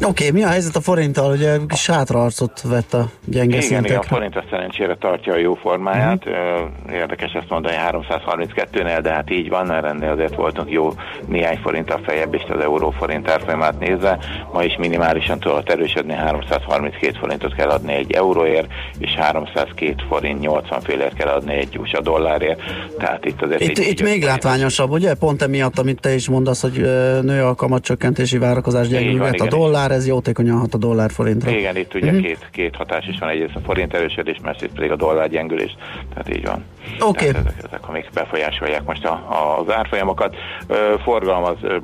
Oké, 0.02 0.26
okay, 0.26 0.30
mi 0.30 0.42
a 0.42 0.48
helyzet 0.48 0.76
a 0.76 0.80
forinttal? 0.80 1.32
Ugye 1.32 1.56
kis 1.68 1.86
hátraarcot 1.86 2.60
vett 2.62 2.94
a 2.94 3.10
gyenge 3.24 3.56
igen, 3.56 3.60
szintekre. 3.60 3.88
Igen, 3.88 3.98
a 3.98 4.14
forint 4.14 4.36
a 4.36 4.44
szerencsére 4.50 4.96
tartja 4.96 5.32
a 5.32 5.36
jó 5.36 5.54
formáját. 5.54 6.26
Uh-huh. 6.26 6.94
Érdekes 6.94 7.32
ezt 7.32 7.48
mondani 7.48 7.74
332-nél, 7.90 8.98
de 9.02 9.12
hát 9.12 9.30
így 9.30 9.48
van, 9.48 9.66
mert 9.66 9.84
ennél 9.84 10.10
azért 10.10 10.34
voltunk 10.34 10.70
jó 10.70 10.92
néhány 11.26 11.58
forinttal 11.62 12.00
fejebb 12.04 12.34
is 12.34 12.42
az 12.48 12.60
euró 12.60 12.90
forint 12.90 13.28
árfolyamát 13.30 13.78
nézve. 13.78 14.18
Ma 14.52 14.62
is 14.64 14.76
minimálisan 14.78 15.38
tudott 15.38 15.70
erősödni, 15.70 16.12
332 16.12 17.18
forintot 17.18 17.54
kell 17.54 17.68
adni 17.68 17.92
egy 17.92 18.12
euróért, 18.12 18.66
és 18.98 19.14
302 19.14 19.94
forint 20.08 20.40
80 20.40 20.80
félért 20.80 21.14
kell 21.14 21.28
adni 21.28 21.54
egy 21.54 21.78
USA 21.78 22.00
dollárért. 22.00 22.60
Tehát 22.98 23.24
itt 23.24 23.42
azért... 23.42 23.60
Itt, 23.60 23.78
itt 23.78 24.02
még 24.02 24.24
látványosabb, 24.24 24.90
ugye? 24.90 25.14
Pont 25.14 25.42
emiatt, 25.42 25.78
amit 25.78 26.00
te 26.00 26.14
is 26.14 26.28
mondasz, 26.28 26.62
hogy 26.62 26.80
nő 27.22 27.44
a 27.44 27.54
kamatcsökkentési 27.54 28.38
várakozás 28.38 28.88
gyengülhet 28.88 29.40
a 29.40 29.46
dollár, 29.56 29.90
ez 29.90 30.06
jótékonyan 30.06 30.58
hat 30.58 30.74
a 30.74 30.78
dollár 30.78 31.10
forintra. 31.10 31.50
Igen, 31.50 31.76
itt 31.76 31.94
ugye 31.94 32.06
uh-huh. 32.06 32.22
két, 32.22 32.48
két 32.52 32.76
hatás 32.76 33.06
is 33.06 33.18
van, 33.18 33.28
egyrészt 33.28 33.54
a 33.54 33.60
forint 33.60 33.94
erősödés, 33.94 34.36
másrészt 34.42 34.74
pedig 34.74 34.90
a 34.90 34.96
dollár 34.96 35.28
gyengülés, 35.28 35.76
tehát 36.14 36.36
így 36.36 36.46
van. 36.46 36.64
Oké. 37.00 37.28
Okay. 37.28 37.40
Ezek, 37.40 37.62
ezek, 37.66 37.88
amik 37.88 38.10
befolyásolják 38.14 38.84
most 38.84 39.04
a, 39.04 39.12
a, 39.12 39.60
az 39.60 39.74
árfolyamokat. 39.74 40.36
Ö, 40.66 40.94
forgalom 41.02 41.44
az 41.44 41.56
ö, 41.62 41.76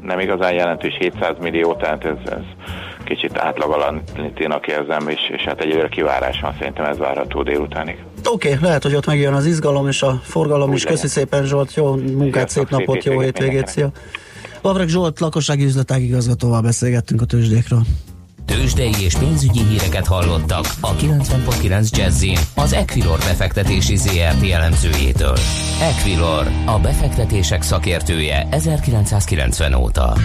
nem 0.00 0.18
igazán 0.18 0.52
jelentős, 0.52 0.96
700 0.98 1.36
millió, 1.40 1.74
tehát 1.74 2.04
ez, 2.04 2.32
ez 2.32 2.42
kicsit 3.04 3.38
átlagalaníténak 3.38 4.66
érzem, 4.66 5.08
és, 5.08 5.20
és 5.36 5.42
hát 5.42 5.60
egyelőre 5.60 5.88
kivárás 5.88 6.40
van, 6.40 6.54
szerintem 6.58 6.84
ez 6.84 6.98
várható 6.98 7.42
délutánig. 7.42 8.04
Oké, 8.24 8.48
okay, 8.48 8.60
lehet, 8.62 8.82
hogy 8.82 8.94
ott 8.94 9.06
megjön 9.06 9.32
az 9.32 9.46
izgalom 9.46 9.88
és 9.88 10.02
a 10.02 10.20
forgalom 10.22 10.68
Úgy 10.68 10.74
is. 10.74 10.84
Legyen. 10.84 11.00
Köszi 11.00 11.08
szépen 11.12 11.44
Zsolt, 11.44 11.74
jó 11.74 11.94
munkát, 11.94 12.48
szép 12.48 12.70
napot, 12.70 13.02
szép 13.02 13.12
jó 13.12 13.20
hétvégét, 13.20 13.66
szia! 13.66 13.90
Lavrek 14.64 14.88
Zsolt 14.88 15.20
lakossági 15.20 15.64
üzletág 15.64 16.02
igazgatóval 16.02 16.60
beszélgettünk 16.60 17.20
a 17.20 17.24
tőzsdékről. 17.24 17.84
Tőzsdei 18.44 18.92
és 19.00 19.14
pénzügyi 19.14 19.62
híreket 19.62 20.06
hallottak 20.06 20.66
a 20.80 20.94
90.9 20.94 21.90
jazz 21.90 22.24
az 22.54 22.72
Equilor 22.72 23.18
befektetési 23.18 23.96
ZRT 23.96 24.50
elemzőjétől. 24.50 25.36
Equilor, 25.80 26.46
a 26.66 26.78
befektetések 26.78 27.62
szakértője 27.62 28.48
1990 28.50 29.74
óta. 29.74 30.16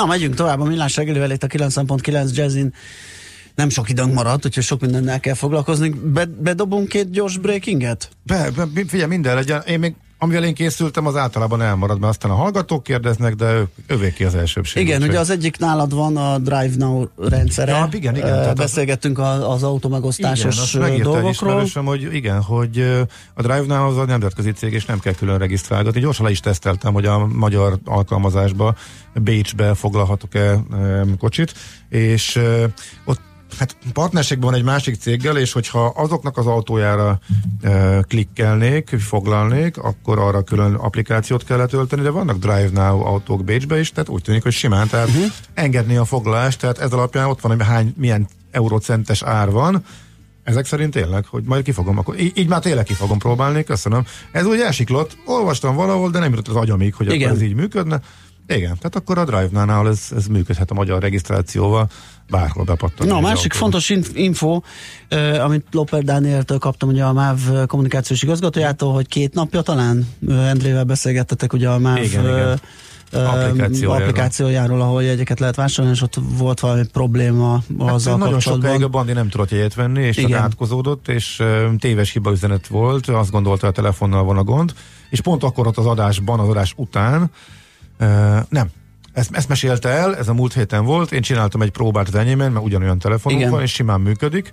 Na, 0.00 0.06
megyünk 0.06 0.34
tovább 0.34 0.60
a 0.60 0.64
millás 0.64 0.96
reggelivel 0.96 1.30
itt 1.30 1.42
a 1.42 1.46
9.9 1.46 2.34
Jazzin. 2.34 2.74
Nem 3.54 3.68
sok 3.68 3.88
időnk 3.88 4.14
maradt, 4.14 4.44
úgyhogy 4.46 4.62
sok 4.62 4.80
mindennel 4.80 5.20
kell 5.20 5.34
foglalkozni. 5.34 5.88
Be, 5.88 6.24
bedobunk 6.24 6.88
két 6.88 7.10
gyors 7.10 7.38
breakinget? 7.38 8.08
Be, 8.22 8.50
be, 8.50 8.66
figyelj, 8.86 9.08
minden 9.08 9.34
legyen. 9.34 9.62
Én 9.66 9.78
még 9.78 9.94
amivel 10.22 10.44
én 10.44 10.54
készültem, 10.54 11.06
az 11.06 11.16
általában 11.16 11.62
elmarad, 11.62 12.00
mert 12.00 12.12
aztán 12.12 12.30
a 12.30 12.34
hallgatók 12.34 12.82
kérdeznek, 12.82 13.34
de 13.34 13.52
ő, 13.52 13.68
ővé 13.86 14.12
ki 14.12 14.24
az 14.24 14.34
elsőbség. 14.34 14.82
Igen, 14.82 15.02
ugye 15.02 15.18
az 15.18 15.30
egyik 15.30 15.58
nálad 15.58 15.94
van 15.94 16.16
a 16.16 16.38
Drive 16.38 16.72
Now 16.76 17.04
rendszere. 17.16 17.70
Ja, 17.70 17.88
igen, 17.92 18.16
igen. 18.16 18.48
Uh, 18.48 18.54
beszélgettünk 18.54 19.18
az, 19.18 19.42
az 19.42 19.62
automegosztásos 19.62 20.74
igen, 20.74 21.02
dolgokról. 21.02 21.62
Igen, 21.62 21.84
hogy 21.84 22.14
igen, 22.14 22.42
hogy 22.42 22.78
a 23.34 23.42
Drive 23.42 23.64
Now 23.66 23.88
az 23.88 23.96
a 23.96 24.04
nemzetközi 24.04 24.52
cég, 24.52 24.72
és 24.72 24.84
nem 24.84 24.98
kell 24.98 25.14
külön 25.14 25.38
regisztrálgatni. 25.38 26.00
Gyorsan 26.00 26.24
le 26.24 26.30
is 26.30 26.40
teszteltem, 26.40 26.92
hogy 26.92 27.06
a 27.06 27.26
magyar 27.26 27.78
alkalmazásba 27.84 28.74
Bécsbe 29.14 29.74
foglalhatok-e 29.74 30.60
kocsit, 31.18 31.54
és 31.88 32.40
ott 33.04 33.20
hát 33.58 33.76
partnerségben 33.92 34.50
van 34.50 34.58
egy 34.58 34.64
másik 34.64 34.94
céggel, 34.94 35.36
és 35.36 35.52
hogyha 35.52 35.86
azoknak 35.86 36.36
az 36.36 36.46
autójára 36.46 37.18
e, 37.62 38.02
klikkelnék, 38.08 38.88
foglalnék, 38.88 39.76
akkor 39.76 40.18
arra 40.18 40.42
külön 40.42 40.74
applikációt 40.74 41.44
kell 41.44 41.66
tölteni, 41.66 42.02
de 42.02 42.10
vannak 42.10 42.38
Drive 42.38 42.70
Now 42.72 43.04
autók 43.04 43.44
Bécsbe 43.44 43.78
is, 43.78 43.90
tehát 43.90 44.08
úgy 44.08 44.22
tűnik, 44.22 44.42
hogy 44.42 44.52
simán, 44.52 44.88
tehát 44.88 45.08
uh-huh. 45.08 45.24
engedni 45.54 45.96
a 45.96 46.04
foglalást, 46.04 46.60
tehát 46.60 46.78
ez 46.78 46.92
alapján 46.92 47.26
ott 47.26 47.40
van, 47.40 47.56
hogy 47.56 47.66
hány, 47.66 47.94
milyen 47.96 48.28
eurocentes 48.50 49.22
ár 49.22 49.50
van, 49.50 49.84
ezek 50.42 50.66
szerint 50.66 50.92
tényleg, 50.92 51.26
hogy 51.26 51.42
majd 51.44 51.64
kifogom, 51.64 51.98
akkor 51.98 52.20
így, 52.20 52.38
így 52.38 52.48
már 52.48 52.60
tényleg 52.60 52.84
ki 52.84 52.94
fogom 52.94 53.18
próbálni, 53.18 53.64
köszönöm. 53.64 54.04
Ez 54.32 54.46
úgy 54.46 54.60
elsiklott, 54.60 55.16
olvastam 55.24 55.74
valahol, 55.74 56.10
de 56.10 56.18
nem 56.18 56.30
jutott 56.30 56.48
az 56.48 56.56
agyamig, 56.56 56.94
hogy 56.94 57.22
ez 57.22 57.42
így 57.42 57.54
működne 57.54 58.00
Igen, 58.46 58.76
tehát 58.76 58.96
akkor 58.96 59.18
a 59.18 59.24
Drive-nál 59.24 59.88
ez, 59.88 60.08
ez 60.16 60.26
működhet 60.26 60.70
a 60.70 60.74
magyar 60.74 61.00
regisztrációval, 61.00 61.88
bárhol 62.30 62.64
bepattan. 62.64 63.06
Na, 63.06 63.16
a 63.16 63.20
másik 63.20 63.52
fontos 63.52 63.92
info, 64.14 64.60
amit 65.40 65.66
Loper 65.72 66.02
Dánieltől 66.02 66.58
kaptam, 66.58 66.88
ugye 66.88 67.04
a 67.04 67.12
MÁV 67.12 67.66
kommunikációs 67.66 68.22
igazgatójától, 68.22 68.92
hogy 68.92 69.08
két 69.08 69.34
napja 69.34 69.62
talán 69.62 70.08
Endrével 70.28 70.84
beszélgettetek, 70.84 71.52
ugye 71.52 71.68
a 71.68 71.78
MÁV 71.78 72.02
igen, 72.02 72.24
uh, 72.24 72.30
igen 72.30 72.58
applikációjáról. 73.12 74.02
applikációjáról, 74.02 74.80
ahol 74.80 75.02
jegyeket 75.02 75.40
lehet 75.40 75.56
vásárolni, 75.56 75.96
és 75.96 76.02
ott 76.02 76.16
volt 76.38 76.60
valami 76.60 76.86
probléma 76.92 77.62
hát 77.78 77.90
azzal 77.90 78.16
Nagyon 78.16 78.40
sokáig 78.40 78.82
a 78.82 78.88
Bandi 78.88 79.12
nem 79.12 79.28
tudott 79.28 79.50
jegyet 79.50 79.74
venni, 79.74 80.02
és 80.02 80.16
csak 80.16 80.32
átkozódott, 80.32 81.08
és 81.08 81.42
téves 81.78 82.12
hiba 82.12 82.30
üzenet 82.30 82.66
volt, 82.66 83.08
azt 83.08 83.30
gondolta, 83.30 83.66
a 83.66 83.70
telefonnal 83.70 84.24
van 84.24 84.36
a 84.36 84.42
gond, 84.44 84.74
és 85.10 85.20
pont 85.20 85.42
akkor 85.42 85.66
ott 85.66 85.78
az 85.78 85.86
adásban, 85.86 86.40
az 86.40 86.48
adás 86.48 86.72
után, 86.76 87.30
nem, 88.48 88.70
ezt, 89.12 89.30
ezt 89.32 89.48
mesélte 89.48 89.88
el, 89.88 90.16
ez 90.16 90.28
a 90.28 90.34
múlt 90.34 90.52
héten 90.52 90.84
volt, 90.84 91.12
én 91.12 91.22
csináltam 91.22 91.62
egy 91.62 91.70
próbát 91.70 92.08
az 92.08 92.14
enyémen, 92.14 92.52
mert 92.52 92.64
ugyanolyan 92.64 92.98
telefonunk 92.98 93.50
van, 93.50 93.62
és 93.62 93.72
simán 93.72 94.00
működik, 94.00 94.52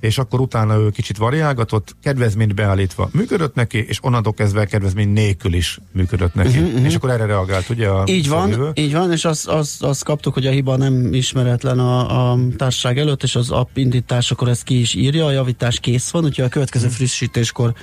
és 0.00 0.18
akkor 0.18 0.40
utána 0.40 0.76
ő 0.76 0.90
kicsit 0.90 1.16
variálgatott, 1.16 1.96
kedvezményt 2.02 2.54
beállítva 2.54 3.08
működött 3.12 3.54
neki, 3.54 3.84
és 3.88 3.98
onnantól 4.02 4.32
kezdve 4.32 4.64
kedvezmény 4.64 5.08
nélkül 5.08 5.54
is 5.54 5.78
működött 5.92 6.34
neki. 6.34 6.48
Uh-huh, 6.48 6.66
uh-huh. 6.66 6.84
És 6.84 6.94
akkor 6.94 7.10
erre 7.10 7.26
reagált, 7.26 7.68
ugye? 7.68 7.88
A 7.88 8.04
így 8.06 8.28
van, 8.28 8.50
szövő. 8.50 8.70
így 8.74 8.92
van, 8.92 9.12
és 9.12 9.24
azt 9.24 9.48
az, 9.48 9.76
az 9.80 10.02
kaptuk, 10.02 10.34
hogy 10.34 10.46
a 10.46 10.50
hiba 10.50 10.76
nem 10.76 11.12
ismeretlen 11.12 11.78
a, 11.78 12.30
a 12.30 12.38
társaság 12.56 12.98
előtt, 12.98 13.22
és 13.22 13.36
az 13.36 13.50
app 13.50 13.76
indításakor 13.76 14.48
ezt 14.48 14.62
ki 14.62 14.80
is 14.80 14.94
írja, 14.94 15.26
a 15.26 15.30
javítás 15.30 15.80
kész 15.80 16.10
van, 16.10 16.24
úgyhogy 16.24 16.44
a 16.44 16.48
következő 16.48 16.84
uh-huh. 16.84 16.98
frissítéskor 16.98 17.74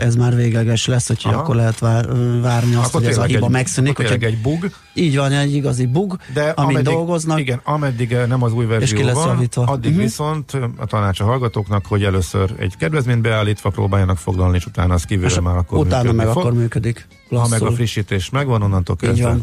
ez 0.00 0.16
már 0.16 0.36
végleges 0.36 0.86
lesz, 0.86 1.06
hogy 1.06 1.20
akkor 1.24 1.54
lehet 1.54 1.78
várni 1.78 2.74
azt, 2.74 2.88
akkor 2.88 3.00
hogy 3.00 3.10
ez 3.10 3.18
a 3.18 3.22
hiba 3.22 3.46
egy, 3.46 3.52
megszűnik. 3.52 3.96
Hogy 3.96 4.24
egy 4.24 4.38
bug. 4.38 4.70
Így 4.94 5.16
van, 5.16 5.32
egy 5.32 5.54
igazi 5.54 5.86
bug, 5.86 6.16
De 6.32 6.42
amin 6.42 6.76
ameddig, 6.76 6.92
dolgoznak. 6.92 7.38
Igen, 7.38 7.60
ameddig 7.64 8.16
nem 8.28 8.42
az 8.42 8.52
új 8.52 8.66
verzió 8.66 9.12
van, 9.12 9.28
javítva. 9.28 9.62
addig 9.62 9.90
uh-huh. 9.90 10.04
viszont 10.04 10.52
a 10.76 10.86
tanács 10.86 11.20
a 11.24 11.26
hallgatóknak, 11.26 11.86
hogy 11.86 12.04
először 12.04 12.54
egy 12.58 12.76
kedvezményt 12.76 13.20
beállítva 13.20 13.70
próbáljanak 13.70 14.18
foglalni, 14.18 14.56
és 14.56 14.66
utána 14.66 14.94
az 14.94 15.04
kívülre 15.04 15.40
már 15.40 15.56
akkor 15.56 15.78
Utána 15.78 16.12
meg 16.12 16.26
fog. 16.26 16.36
akkor 16.36 16.52
működik. 16.52 17.06
Lasszul. 17.28 17.48
Ha 17.48 17.64
meg 17.64 17.72
a 17.72 17.74
frissítés 17.74 18.30
megvan, 18.30 18.62
onnantól 18.62 18.96
kezdve 18.96 19.36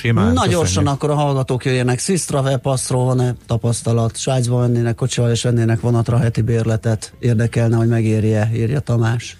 simán. 0.00 0.32
Na 0.32 0.46
gyorsan 0.46 0.86
akkor 0.86 1.10
a 1.10 1.14
hallgatók 1.14 1.64
jöjjenek. 1.64 1.98
Swiss 1.98 2.24
Travel 2.24 2.58
Passról 2.58 3.04
van-e 3.04 3.34
tapasztalat? 3.46 4.16
Svájcban 4.16 4.60
vennének 4.60 4.94
kocsival 4.94 5.30
és 5.30 5.42
vennének 5.42 5.80
vonatra 5.80 6.18
heti 6.18 6.40
bérletet. 6.40 7.14
Érdekelne, 7.18 7.76
hogy 7.76 7.88
megérje, 7.88 8.50
írja 8.54 8.80
Tamás. 8.80 9.36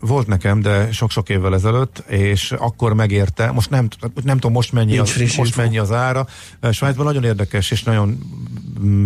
Volt 0.00 0.26
nekem, 0.26 0.60
de 0.60 0.92
sok-sok 0.92 1.28
évvel 1.28 1.54
ezelőtt, 1.54 1.98
és 2.08 2.52
akkor 2.52 2.94
megérte, 2.94 3.50
most 3.50 3.70
nem, 3.70 3.88
nem 4.24 4.38
tudom 4.38 4.52
most 4.52 4.72
mennyi, 4.72 4.98
az, 4.98 5.22
most 5.36 5.56
mennyi 5.56 5.78
az 5.78 5.92
ára. 5.92 6.26
Svájcban 6.70 7.04
nagyon 7.04 7.24
érdekes 7.24 7.70
és 7.70 7.82
nagyon 7.82 8.18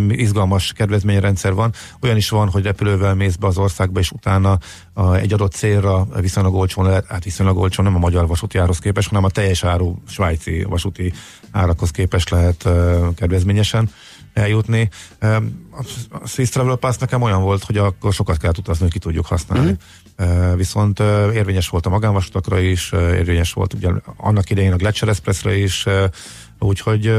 izgalmas 0.09 0.73
kedvezményrendszer 0.73 1.55
van. 1.55 1.73
Olyan 2.01 2.17
is 2.17 2.29
van, 2.29 2.49
hogy 2.49 2.63
repülővel 2.63 3.15
mész 3.15 3.35
be 3.35 3.47
az 3.47 3.59
országba, 3.59 4.01
és 4.01 4.11
utána 4.11 4.59
a, 4.93 5.15
egy 5.15 5.33
adott 5.33 5.53
célra 5.53 6.07
viszonylag 6.21 6.55
olcsón 6.55 6.85
lehet, 6.85 7.07
hát 7.07 7.25
viszonylag 7.25 7.57
olcsón 7.57 7.85
nem 7.85 7.95
a 7.95 7.99
magyar 7.99 8.27
vasúti 8.27 8.59
árhoz 8.59 8.79
képest, 8.79 9.09
hanem 9.09 9.25
a 9.25 9.31
teljes 9.31 9.65
áru 9.65 9.95
svájci 10.09 10.63
vasúti 10.63 11.13
árakhoz 11.51 11.91
képest 11.91 12.31
lehet 12.31 12.65
uh, 12.65 13.15
kedvezményesen 13.15 13.91
eljutni. 14.39 14.89
A 16.11 16.27
Swiss 16.27 16.49
Travel 16.49 16.77
Pass 16.77 16.97
nekem 16.97 17.23
olyan 17.23 17.43
volt, 17.43 17.65
hogy 17.65 17.77
akkor 17.77 18.13
sokat 18.13 18.37
kell 18.37 18.53
utazni, 18.59 18.83
hogy 18.83 18.93
ki 18.93 18.99
tudjuk 18.99 19.27
használni. 19.27 19.77
Mm. 20.23 20.55
Viszont 20.57 21.01
érvényes 21.35 21.69
volt 21.69 21.87
a 21.87 21.91
magánvasutakra 21.91 22.59
is, 22.59 22.93
érvényes 22.93 23.53
volt 23.53 23.75
ugye 23.75 23.91
annak 24.17 24.51
idején 24.51 24.73
a 24.73 24.77
Gletscher 24.77 25.09
Expressre 25.09 25.57
is, 25.57 25.87
Úgyhogy 26.59 27.13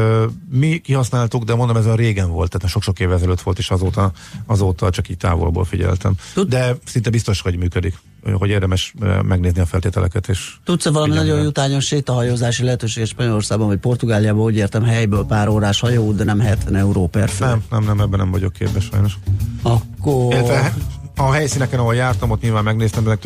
mi 0.50 0.78
kihasználtuk, 0.78 1.44
de 1.44 1.56
mondom, 1.56 1.78
ez 1.78 1.86
a 1.86 1.96
régen 1.96 2.32
volt, 2.32 2.52
tehát 2.52 2.70
sok-sok 2.70 3.00
év 3.00 3.12
ezelőtt 3.12 3.42
volt, 3.42 3.58
és 3.58 3.70
azóta, 3.70 4.12
azóta 4.46 4.90
csak 4.90 5.10
így 5.10 5.18
távolból 5.18 5.66
figyeltem. 5.66 6.14
Tud? 6.34 6.50
De 6.50 6.78
szinte 6.86 7.10
biztos, 7.10 7.42
hogy 7.42 7.58
működik 7.58 8.00
hogy 8.34 8.50
érdemes 8.50 8.94
megnézni 9.24 9.62
a 9.62 9.66
feltételeket. 9.66 10.30
És 10.30 10.54
Tudsz-e 10.64 10.90
valami 10.90 11.14
nagyon 11.14 11.42
jutányos 11.42 11.86
sétahajózási 11.86 12.64
lehetőség 12.64 13.06
Spanyolországban 13.06 13.68
vagy 13.68 13.78
Portugáliában, 13.78 14.42
úgy 14.42 14.56
értem 14.56 14.84
helyből 14.84 15.26
pár 15.26 15.48
órás 15.48 15.80
hajó, 15.80 16.12
de 16.12 16.24
nem 16.24 16.40
70 16.40 16.76
euró 16.76 17.08
per 17.08 17.30
fő? 17.30 17.46
Nem, 17.46 17.64
nem, 17.70 17.84
nem, 17.84 18.00
ebben 18.00 18.20
nem 18.20 18.32
vagyok 18.32 18.54
képes 18.54 18.84
sajnos. 18.92 19.18
Akkor... 19.62 20.34
Érte, 20.34 20.74
a 21.16 21.32
helyszíneken, 21.32 21.80
ahol 21.80 21.96
jártam, 21.96 22.30
ott 22.30 22.42
nyilván 22.42 22.64
megnéztem, 22.64 23.04
de 23.04 23.18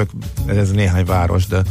ez 0.46 0.72
néhány 0.72 1.06
város, 1.06 1.48
de 1.48 1.64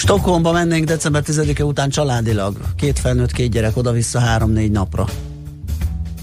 Stockholmba 0.00 0.52
mennénk 0.52 0.84
december 0.84 1.22
10-e 1.26 1.64
után 1.64 1.90
családilag. 1.90 2.56
Két 2.76 2.98
felnőtt, 2.98 3.32
két 3.32 3.50
gyerek, 3.50 3.76
oda-vissza 3.76 4.18
három-négy 4.18 4.70
napra. 4.70 5.06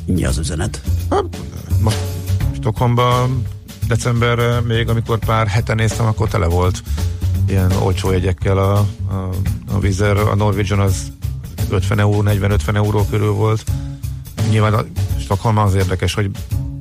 Mi 0.05 0.25
az 0.25 0.37
üzenet? 0.37 0.81
Hát, 1.09 1.23
most 1.81 1.97
Stockholmba 2.55 3.29
december 3.87 4.61
még, 4.61 4.89
amikor 4.89 5.19
pár 5.19 5.47
heten 5.47 5.75
néztem, 5.75 6.05
akkor 6.05 6.27
tele 6.29 6.45
volt 6.47 6.81
ilyen 7.47 7.71
olcsó 7.71 8.11
jegyekkel 8.11 8.57
a, 8.57 8.73
a, 9.09 9.29
a 9.67 9.79
Vizer, 9.79 10.17
a 10.17 10.35
Norwegian 10.35 10.79
az 10.79 11.11
50 11.69 11.99
euró, 11.99 12.23
40-50 12.25 12.75
euró 12.75 13.05
körül 13.09 13.31
volt. 13.31 13.63
Nyilván 14.49 14.73
a 14.73 14.85
Stockholm 15.19 15.57
az 15.57 15.75
érdekes, 15.75 16.13
hogy 16.13 16.29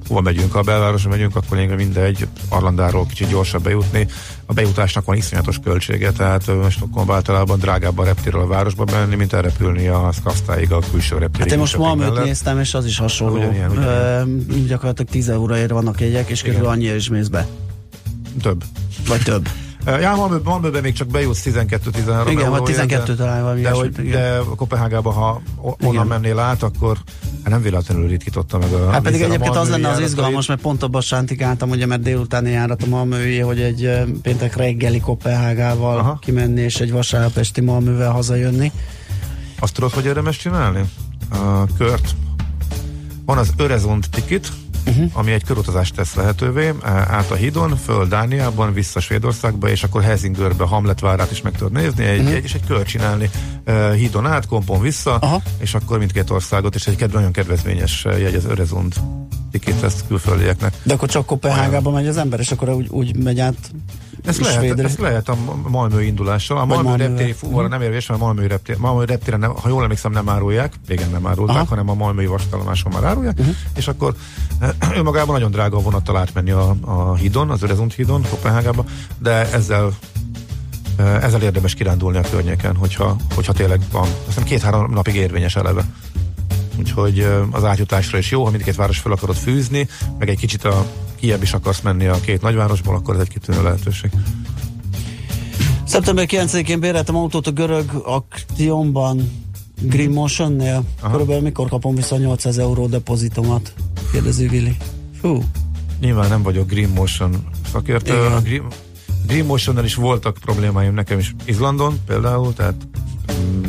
hova 0.09 0.21
megyünk, 0.21 0.53
ha 0.53 0.59
a 0.59 0.63
belvárosra 0.63 1.11
megyünk, 1.11 1.37
akkor 1.37 1.57
lényeg 1.57 1.77
mindegy, 1.77 2.27
Arlandáról 2.49 3.07
kicsit 3.07 3.29
gyorsabb 3.29 3.63
bejutni. 3.63 4.07
A 4.47 4.53
bejutásnak 4.53 5.05
van 5.05 5.17
iszonyatos 5.17 5.59
költsége, 5.65 6.13
tehát 6.13 6.43
Stockholm 6.71 7.11
általában 7.11 7.59
drágább 7.59 7.99
a 7.99 8.05
reptéről 8.05 8.41
a 8.41 8.47
városba 8.47 8.85
menni, 8.93 9.15
mint 9.15 9.33
elrepülni 9.33 9.87
a 9.87 10.11
Skaftáig 10.13 10.73
a 10.73 10.79
külső 10.91 11.19
reptérig. 11.19 11.41
Hát 11.41 11.53
én 11.53 11.59
most 11.59 11.77
Malmöt 11.77 12.25
néztem, 12.25 12.59
és 12.59 12.75
az 12.75 12.87
is 12.87 12.99
hasonló. 12.99 13.37
Ugyanilyen, 13.37 13.71
ugyanilyen. 13.71 14.47
E, 14.51 14.67
gyakorlatilag 14.67 15.11
10 15.11 15.29
euróért 15.29 15.71
vannak 15.71 16.01
jegyek, 16.01 16.29
és 16.29 16.41
körülbelül 16.41 16.71
annyi 16.71 16.95
is 16.95 17.09
mész 17.09 17.29
be. 17.29 17.47
Több. 18.43 18.65
Vagy 19.07 19.23
több. 19.23 19.49
Ja, 19.87 20.15
Malmö, 20.15 20.39
Malmöben 20.45 20.83
még 20.83 20.93
csak 20.93 21.09
bejutsz 21.09 21.43
12-13 21.45 22.27
Igen, 22.31 22.51
vagy 22.51 22.63
12 22.63 23.15
talán 23.15 23.43
valami 23.43 23.61
de, 23.61 23.71
hogy, 23.71 23.91
de 23.91 24.39
Kopenhágában, 24.57 25.13
ha 25.13 25.41
onnan 25.61 25.95
igen. 25.95 26.07
mennél 26.07 26.39
át, 26.39 26.63
akkor 26.63 26.97
hát 27.43 27.53
nem 27.53 27.63
véletlenül 27.63 28.09
ritkította 28.09 28.59
meg 28.59 28.73
a 28.73 28.91
Hát 28.91 29.03
pedig 29.03 29.21
egyébként 29.21 29.57
az 29.57 29.69
lenne 29.69 29.89
az 29.89 30.01
izgalmas, 30.01 30.47
mert 30.47 30.61
pont 30.61 30.83
abban 30.83 31.01
sántikáltam, 31.01 31.71
ugye, 31.71 31.87
mert 31.87 32.03
délutáni 32.03 32.51
járat 32.51 32.83
a 32.83 32.87
Malmöi, 32.87 33.39
hogy 33.39 33.61
egy 33.61 33.91
péntek 34.23 34.57
reggeli 34.57 35.01
Kopenhágával 35.01 35.99
Aha. 35.99 36.19
kimenni, 36.21 36.61
és 36.61 36.81
egy 36.81 36.93
vasárnap 36.93 37.37
esti 37.37 37.61
Malmövel 37.61 38.11
hazajönni. 38.11 38.73
Azt 39.59 39.75
tudod, 39.75 39.93
hogy 39.93 40.05
érdemes 40.05 40.37
csinálni? 40.37 40.81
A 41.31 41.75
kört. 41.79 42.15
Van 43.25 43.39
az 43.39 43.53
Örezont 43.57 44.11
tikit, 44.11 44.53
uh-huh. 44.87 45.11
ami 45.13 45.33
egy 45.33 45.45
körutazást 45.45 45.95
tesz 45.95 46.15
lehetővé, 46.15 46.73
át 46.83 47.31
a 47.31 47.35
hídon, 47.35 47.77
föl 47.77 48.07
Dániában, 48.07 48.73
vissza 48.73 49.01
Svédországba, 49.01 49.69
és 49.69 49.83
akkor 49.83 50.03
Helsingörbe, 50.03 50.65
Hamlet 50.65 51.01
várát 51.01 51.31
is 51.31 51.43
meg 51.43 51.53
tudod 51.53 51.73
nézni, 51.73 52.05
egy, 52.05 52.19
uh-huh. 52.19 52.35
egy, 52.35 52.45
és 52.45 52.55
egy 52.55 52.67
kör 52.67 52.83
csinálni 52.83 53.31
hídon 53.95 54.27
át, 54.27 54.47
kompon 54.47 54.81
vissza, 54.81 55.15
Aha. 55.15 55.43
és 55.59 55.75
akkor 55.75 55.99
mindkét 55.99 56.31
országot, 56.31 56.75
és 56.75 56.87
egy 56.87 57.13
nagyon 57.13 57.33
kedvezményes 57.33 58.05
jegy 58.05 58.35
az 58.35 58.45
Örezund 58.45 58.95
tikét 59.51 59.83
ezt 59.83 60.05
külföldieknek. 60.07 60.75
De 60.83 60.95
akkor 60.95 61.09
csak 61.09 61.27
Kopenhágába 61.27 61.91
megy 61.91 62.07
az 62.07 62.17
ember, 62.17 62.41
és 62.41 62.53
akkor 62.53 62.69
úgy, 62.69 62.89
úgy 62.91 63.17
megy 63.17 63.41
át 63.41 63.71
ezt 64.27 64.41
lehet, 64.41 64.81
ezt 64.81 64.99
lehet 64.99 65.29
a 65.29 65.37
Malmö 65.69 66.03
indulással. 66.03 66.59
A 66.59 66.65
Malmö, 66.65 66.97
reptéri 66.97 67.33
fuvarra 67.33 67.69
nem 67.69 67.83
érvés, 67.83 68.07
mert 68.07 68.21
a 68.21 68.25
Malmö 68.25 68.47
reptéri, 68.47 68.79
Malmö 68.79 69.05
reptéren, 69.05 69.39
nem, 69.39 69.55
ha 69.55 69.69
jól 69.69 69.83
emlékszem, 69.83 70.13
nem 70.13 70.29
árulják, 70.29 70.75
régen 70.87 71.11
nem 71.11 71.27
árulták, 71.27 71.57
Aha. 71.57 71.67
hanem 71.69 71.89
a 71.91 71.95
Malmöi 71.95 72.27
vastallomáson 72.27 72.93
már 72.93 73.05
árulják, 73.05 73.39
uh-huh. 73.39 73.55
és 73.77 73.89
akkor 73.89 74.15
ő 74.97 75.03
magában 75.03 75.35
nagyon 75.35 75.51
drága 75.51 75.77
a 75.77 75.81
vonattal 75.81 76.17
átmenni 76.17 76.51
a, 76.51 76.77
a 76.81 77.15
hídon, 77.15 77.51
az 77.51 77.63
Örezund 77.63 77.93
hídon, 77.93 78.23
Kopenhágába, 78.31 78.85
de 79.19 79.53
ezzel 79.53 79.91
ezzel 80.97 81.43
érdemes 81.43 81.75
kirándulni 81.75 82.19
a 82.19 82.31
környéken, 82.31 82.77
hogyha, 82.77 83.17
hogyha 83.35 83.53
tényleg 83.53 83.81
van. 83.93 84.09
Aztán 84.29 84.45
két-három 84.45 84.93
napig 84.93 85.15
érvényes 85.15 85.57
eleve. 85.57 85.85
Úgyhogy 86.79 87.27
az 87.51 87.65
átjutásra 87.65 88.19
is 88.19 88.31
jó, 88.31 88.45
ha 88.45 88.51
mindkét 88.51 88.77
város 88.77 88.99
fel 88.99 89.13
akarod 89.13 89.37
fűzni, 89.37 89.89
meg 90.19 90.29
egy 90.29 90.39
kicsit 90.39 90.65
a 90.65 90.87
kiebb 91.17 91.43
is 91.43 91.53
akarsz 91.53 91.81
menni 91.81 92.07
a 92.07 92.21
két 92.21 92.43
nagyvárosból, 92.43 92.95
akkor 92.95 93.15
ez 93.15 93.21
egy 93.21 93.29
kitűnő 93.29 93.63
lehetőség. 93.63 94.11
Szeptember 95.85 96.27
9-én 96.29 96.81
béreltem 96.81 97.17
autót 97.17 97.47
a 97.47 97.51
görög 97.51 97.91
akciómban 98.05 99.31
Green 99.81 100.11
Motion-nél. 100.11 100.85
Körülbelül 101.11 101.43
mikor 101.43 101.69
kapom 101.69 101.95
vissza 101.95 102.17
800 102.17 102.59
euró 102.59 102.87
depozitomat? 102.87 103.73
Kérdezi 104.13 104.49
Vili. 104.49 104.77
Fú. 105.21 105.45
Nyilván 106.01 106.29
nem 106.29 106.43
vagyok 106.43 106.67
Green 106.69 106.91
Motion 106.91 107.47
szakértő. 107.73 108.13
A 108.13 108.41
Green, 108.41 108.67
Green 109.27 109.47
Motion-nel 109.47 109.85
is 109.85 109.95
voltak 109.95 110.39
problémáim 110.39 110.95
nekem 110.95 111.19
is 111.19 111.35
Izlandon 111.45 112.01
például, 112.07 112.55
tehát 112.55 112.75
mm, 113.33 113.65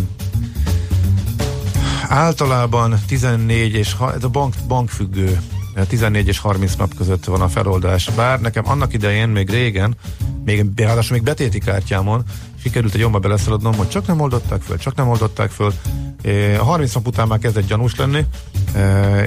általában 2.08 3.00
14 3.08 3.74
és 3.74 3.96
ez 4.16 4.24
a 4.24 4.30
bank, 4.30 4.54
bankfüggő 4.68 5.42
14 5.88 6.28
és 6.28 6.40
30 6.40 6.76
nap 6.76 6.96
között 6.96 7.26
van 7.26 7.42
a 7.42 7.48
feloldás. 7.48 8.10
Bár 8.16 8.42
nekem 8.42 8.70
annak 8.70 8.94
idején, 8.94 9.30
még 9.30 9.50
régen, 9.50 9.96
még 10.46 10.66
ráadásul 10.76 11.16
még 11.16 11.26
betéti 11.26 11.60
kártyámon, 11.60 12.24
sikerült 12.62 12.94
egy 12.94 13.00
jomba 13.00 13.20
beleszaladnom, 13.20 13.76
hogy 13.76 13.90
csak 13.90 14.08
nem 14.08 14.20
oldották 14.20 14.62
föl, 14.62 14.78
csak 14.78 14.96
nem 14.96 15.10
oldották 15.10 15.50
föl. 15.52 15.74
A 16.60 16.64
30 16.64 16.94
nap 16.94 17.08
után 17.08 17.28
már 17.28 17.40
kezdett 17.40 17.68
gyanús 17.68 17.96
lenni, 17.96 18.26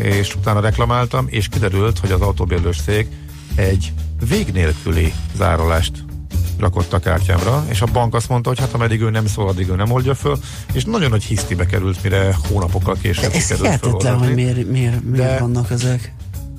és 0.03 0.35
utána 0.35 0.61
reklamáltam, 0.61 1.27
és 1.29 1.49
kiderült, 1.49 1.99
hogy 1.99 2.11
az 2.11 2.21
autóbérlős 2.21 2.81
cég 2.83 3.07
egy 3.55 3.93
vég 4.29 4.53
nélküli 4.53 5.13
zárolást 5.37 6.05
rakott 6.61 6.93
a 6.93 6.99
kártyámra, 6.99 7.65
és 7.69 7.81
a 7.81 7.87
bank 7.93 8.15
azt 8.15 8.29
mondta, 8.29 8.49
hogy 8.49 8.59
hát 8.59 8.75
ameddig 8.75 9.01
ő 9.01 9.11
nem 9.11 9.27
szól, 9.27 9.49
addig 9.49 9.69
ő 9.69 9.75
nem 9.75 9.91
oldja 9.91 10.15
föl, 10.15 10.39
és 10.73 10.85
nagyon 10.85 11.11
nagy 11.11 11.23
hisztibe 11.23 11.67
került, 11.67 12.03
mire 12.03 12.37
hónapokkal 12.49 12.97
később 13.03 13.31
De 13.31 13.37
ez 13.37 13.53
hihetetlen, 13.53 14.19
hogy 14.19 14.35
miért, 14.35 14.71
miért, 14.71 15.05
miért 15.05 15.27
De- 15.27 15.39
vannak 15.39 15.71
ezek. 15.71 16.13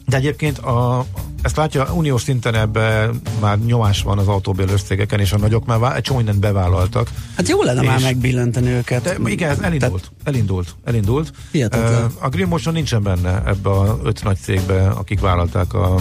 De 0.07 0.17
egyébként 0.17 0.57
a, 0.57 1.05
ezt 1.41 1.55
látja, 1.55 1.93
uniós 1.93 2.21
szinten 2.21 2.55
ebben 2.55 3.21
már 3.39 3.59
nyomás 3.59 4.01
van 4.01 4.17
az 4.17 4.27
autóbérlős 4.27 4.81
cégeken, 4.81 5.19
és 5.19 5.31
a 5.31 5.37
nagyok 5.37 5.65
már 5.65 5.95
egy 5.95 6.01
csomó 6.01 6.17
mindent 6.17 6.39
bevállaltak. 6.39 7.09
Hát 7.35 7.47
jó 7.47 7.63
lenne 7.63 7.81
És- 7.81 7.87
már 7.87 7.99
megbillenteni 8.01 8.69
őket. 8.69 9.03
De 9.03 9.17
igen, 9.25 9.49
ez 9.49 9.59
elindult, 9.59 10.11
elindult, 10.23 10.75
elindult. 10.83 11.31
Hihetetlen. 11.51 12.05
Uh, 12.05 12.11
a 12.19 12.29
Green 12.29 12.47
Motion 12.47 12.73
nincsen 12.73 13.03
benne 13.03 13.43
ebbe 13.45 13.69
a 13.69 13.99
öt 14.03 14.23
nagy 14.23 14.37
cégbe, 14.37 14.87
akik 14.87 15.19
vállalták 15.19 15.73
a 15.73 15.95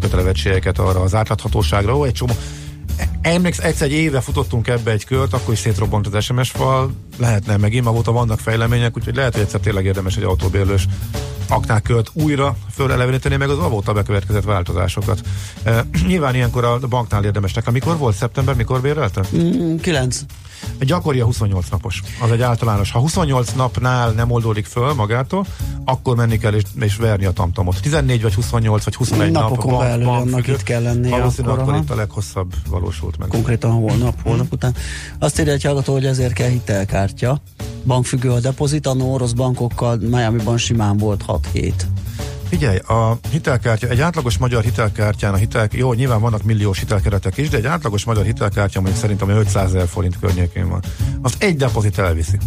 kötelezettségeket 0.00 0.78
arra 0.78 1.00
az 1.00 1.14
átláthatóságra. 1.14 1.96
Ó, 1.96 2.04
egy 2.04 2.12
csomó. 2.12 2.32
Emléksz, 3.22 3.58
egyszer 3.58 3.86
egy 3.86 3.92
éve 3.92 4.20
futottunk 4.20 4.68
ebbe 4.68 4.90
egy 4.90 5.04
kört, 5.04 5.32
akkor 5.32 5.54
is 5.54 5.60
szétrobbant 5.60 6.06
az 6.06 6.24
SMS 6.24 6.50
fal, 6.50 6.90
lehetne 7.18 7.56
megint, 7.56 7.84
magóta 7.84 8.12
vannak 8.12 8.38
fejlemények, 8.38 8.96
úgyhogy 8.96 9.14
lehet, 9.14 9.32
hogy 9.32 9.42
egyszer 9.42 9.60
tényleg 9.60 9.84
érdemes 9.84 10.16
egy 10.16 10.22
autóbérlős 10.22 10.86
aknákört 11.52 12.10
újra 12.12 12.56
föleleveníteni, 12.74 13.36
meg 13.36 13.48
az 13.48 13.58
avóta 13.58 13.92
bekövetkezett 13.92 14.44
változásokat. 14.44 15.20
E, 15.62 15.84
nyilván 16.06 16.34
ilyenkor 16.34 16.64
a 16.64 16.78
banknál 16.78 17.24
érdemesnek. 17.24 17.66
Amikor 17.66 17.96
volt 17.96 18.16
szeptember, 18.16 18.54
mikor 18.54 18.80
bérelte? 18.80 19.22
Mm, 19.36 19.76
9. 19.76 20.20
Egy 20.78 20.86
gyakori 20.86 21.20
a 21.20 21.24
28 21.24 21.68
napos. 21.68 22.02
Az 22.20 22.30
egy 22.30 22.42
általános. 22.42 22.90
Ha 22.90 22.98
28 22.98 23.52
napnál 23.52 24.10
nem 24.10 24.30
oldódik 24.30 24.66
föl 24.66 24.94
magától, 24.94 25.46
akkor 25.84 26.16
menni 26.16 26.38
kell 26.38 26.52
és, 26.52 26.62
és 26.80 26.96
verni 26.96 27.24
a 27.24 27.30
tamtamot. 27.30 27.80
14 27.80 28.22
vagy 28.22 28.34
28 28.34 28.84
vagy 28.84 28.94
21 28.94 29.30
Napokon 29.30 29.72
nap. 29.72 29.80
belül 29.80 30.08
annak 30.08 30.46
itt 30.46 30.62
kell 30.62 30.82
lennie 30.82 31.10
Valószínűleg 31.10 31.58
akkor, 31.58 31.72
akkor 31.72 31.82
itt 31.82 31.90
a 31.90 31.94
leghosszabb 31.94 32.54
valósult 32.68 33.18
meg. 33.18 33.28
Konkrétan 33.28 33.70
holnap, 33.70 34.22
holnap 34.22 34.52
után. 34.52 34.74
Azt 35.18 35.40
írja 35.40 35.52
egy 35.52 35.62
hallgató, 35.62 35.92
hogy 35.92 36.06
ezért 36.06 36.32
kell 36.32 36.48
hitelkártya. 36.48 37.40
Bankfüggő 37.84 38.30
a 38.30 38.40
depozit, 38.40 38.86
a 38.86 38.90
orosz 38.90 39.32
bankokkal 39.32 39.96
Miami-ban 39.96 40.58
simán 40.58 40.96
volt 40.96 41.24
6-7. 41.54 41.72
Figyelj, 42.48 42.76
a 42.76 43.18
hitelkártya, 43.30 43.88
egy 43.88 44.00
átlagos 44.00 44.38
magyar 44.38 44.62
hitelkártyán 44.62 45.32
a 45.32 45.36
hitel, 45.36 45.68
jó, 45.72 45.92
nyilván 45.92 46.20
vannak 46.20 46.42
milliós 46.42 46.78
hitelkeretek 46.78 47.36
is, 47.36 47.48
de 47.48 47.56
egy 47.56 47.66
átlagos 47.66 48.04
magyar 48.04 48.24
hitelkártya 48.24 48.80
mondjuk 48.80 49.02
szerintem 49.02 49.28
500 49.28 49.74
ezer 49.74 49.88
forint 49.88 50.18
környékén 50.20 50.68
van. 50.68 50.82
Azt 51.22 51.42
egy 51.42 51.56
depozit 51.56 51.98
elviszi. 51.98 52.38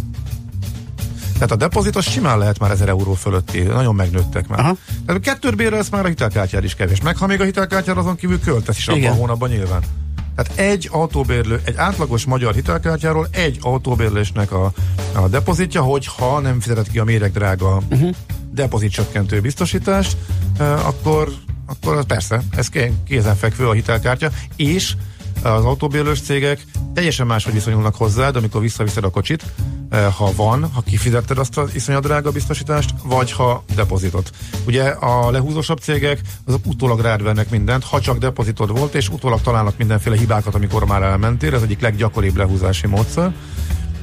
Tehát 1.32 1.50
a 1.50 1.56
depozit 1.56 1.96
az 1.96 2.08
simán 2.08 2.38
lehet 2.38 2.58
már 2.58 2.70
1000 2.70 2.88
euró 2.88 3.14
fölötti, 3.14 3.60
nagyon 3.62 3.94
megnőttek 3.94 4.48
már. 4.48 4.58
Aha. 4.58 4.76
Tehát 5.06 5.22
kettőt 5.22 5.56
bérelsz 5.56 5.88
már 5.88 6.04
a 6.04 6.08
hitelkártyád 6.08 6.64
is 6.64 6.74
kevés. 6.74 7.00
Meg 7.00 7.16
ha 7.16 7.26
még 7.26 7.40
a 7.40 7.44
hitelkártyára 7.44 8.00
azon 8.00 8.16
kívül 8.16 8.40
költesz 8.40 8.78
is 8.78 8.88
abban 8.88 9.04
a 9.04 9.14
hónapban 9.14 9.48
nyilván. 9.48 9.82
Tehát 10.36 10.58
egy 10.58 10.88
autóbérlő, 10.92 11.60
egy 11.64 11.76
átlagos 11.76 12.24
magyar 12.24 12.54
hitelkártyáról 12.54 13.28
egy 13.30 13.58
autóbérlésnek 13.60 14.52
a, 14.52 14.72
a 15.14 15.28
depozitja, 15.28 15.82
hogyha 15.82 16.40
nem 16.40 16.60
fizetett 16.60 16.90
ki 16.90 16.98
a 16.98 17.04
méregdrága 17.04 17.82
uh-huh. 17.90 18.14
depozitcsökkentő 18.50 19.40
biztosítást, 19.40 20.16
akkor, 20.58 21.28
akkor 21.66 22.04
persze, 22.04 22.42
ez 22.56 22.68
ké- 22.68 22.92
kézenfekvő 23.06 23.68
a 23.68 23.72
hitelkártya, 23.72 24.30
és 24.56 24.94
az 25.42 25.64
autóbérlős 25.64 26.20
cégek 26.20 26.64
teljesen 26.94 27.26
máshogy 27.26 27.52
viszonyulnak 27.52 27.94
hozzád, 27.94 28.36
amikor 28.36 28.60
visszaviszed 28.60 29.04
a 29.04 29.10
kocsit, 29.10 29.44
ha 29.90 30.32
van, 30.36 30.70
ha 30.74 30.80
kifizetted 30.80 31.38
azt 31.38 31.58
az 31.58 31.74
iszonyat 31.74 32.02
drága 32.02 32.30
biztosítást, 32.30 32.94
vagy 33.04 33.32
ha 33.32 33.64
depozitot. 33.74 34.30
Ugye 34.66 34.84
a 34.84 35.30
lehúzósabb 35.30 35.78
cégek 35.78 36.20
azok 36.46 36.66
utólag 36.66 37.00
rád 37.00 37.22
vernek 37.22 37.50
mindent, 37.50 37.84
ha 37.84 38.00
csak 38.00 38.18
depozitod 38.18 38.78
volt, 38.78 38.94
és 38.94 39.08
utólag 39.08 39.40
találnak 39.40 39.78
mindenféle 39.78 40.16
hibákat, 40.16 40.54
amikor 40.54 40.84
már 40.84 41.02
elmentél, 41.02 41.54
ez 41.54 41.62
egyik 41.62 41.80
leggyakoribb 41.80 42.36
lehúzási 42.36 42.86
módszer 42.86 43.34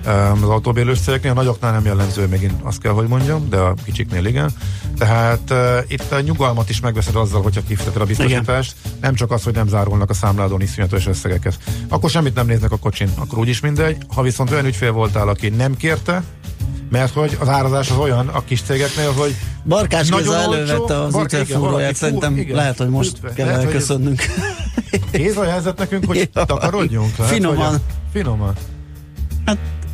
az 0.08 0.50
autóbérlős 0.50 1.00
cégeknél, 1.00 1.32
a 1.32 1.34
nagyoknál 1.34 1.72
nem 1.72 1.86
jellemző, 1.86 2.28
megint 2.28 2.54
azt 2.64 2.80
kell, 2.82 2.92
hogy 2.92 3.08
mondjam, 3.08 3.50
de 3.50 3.58
a 3.58 3.74
kicsiknél 3.84 4.26
igen. 4.26 4.50
Tehát 4.98 5.40
uh, 5.50 5.78
itt 5.88 6.12
a 6.12 6.20
nyugalmat 6.22 6.70
is 6.70 6.80
megveszed 6.80 7.16
azzal, 7.16 7.42
hogyha 7.42 7.62
kifizeted 7.68 8.02
a 8.02 8.06
biztosítást, 8.06 8.76
nem 9.02 9.14
csak 9.16 9.32
az, 9.32 9.44
hogy 9.44 9.54
nem 9.54 9.68
zárulnak 9.68 10.10
a 10.10 10.14
számládon 10.14 10.62
iszonyatos 10.62 11.08
összegeket. 11.08 11.58
Akkor 11.90 12.10
semmit 12.10 12.36
nem 12.36 12.46
néznek 12.46 12.72
a 12.72 12.78
kocsin, 12.78 13.10
akkor 13.16 13.38
úgyis 13.40 13.60
mindegy. 13.60 13.98
Ha 14.16 14.22
viszont 14.22 14.52
olyan 14.52 14.66
ügyfél 14.66 14.92
voltál, 14.92 15.28
aki 15.28 15.50
nem 15.50 15.76
kérte, 15.78 16.24
mert 16.90 17.14
hogy 17.14 17.38
az 17.40 17.48
árazás 17.48 17.90
az 17.90 17.98
olyan 17.98 18.28
a 18.28 18.44
kis 18.44 18.62
cégeknél, 18.62 19.12
hogy 19.12 19.36
Barkás 19.66 20.08
Nagyon 20.10 20.36
elővette 20.36 21.02
az 21.02 21.12
bar- 21.14 21.24
ügyfélfúróját, 21.34 21.46
igen, 21.60 21.72
valaki 21.72 21.94
szerintem 21.96 22.38
igen, 22.38 22.56
lehet, 22.56 22.78
hogy 22.78 22.90
most 22.90 23.12
ütve. 23.16 23.34
kell 23.34 23.46
Lehet, 23.46 23.64
hogy- 23.64 23.72
elköszönnünk. 23.74 24.22
kéz 25.12 25.38
a 25.38 25.44
helyzet 25.44 25.78
nekünk, 25.78 26.06
hogy 26.06 26.30
takarodjunk. 26.34 27.18
Lehet, 27.18 27.34
Finoman. 27.34 27.70
hogy 27.70 27.80
Finoman. 28.14 28.54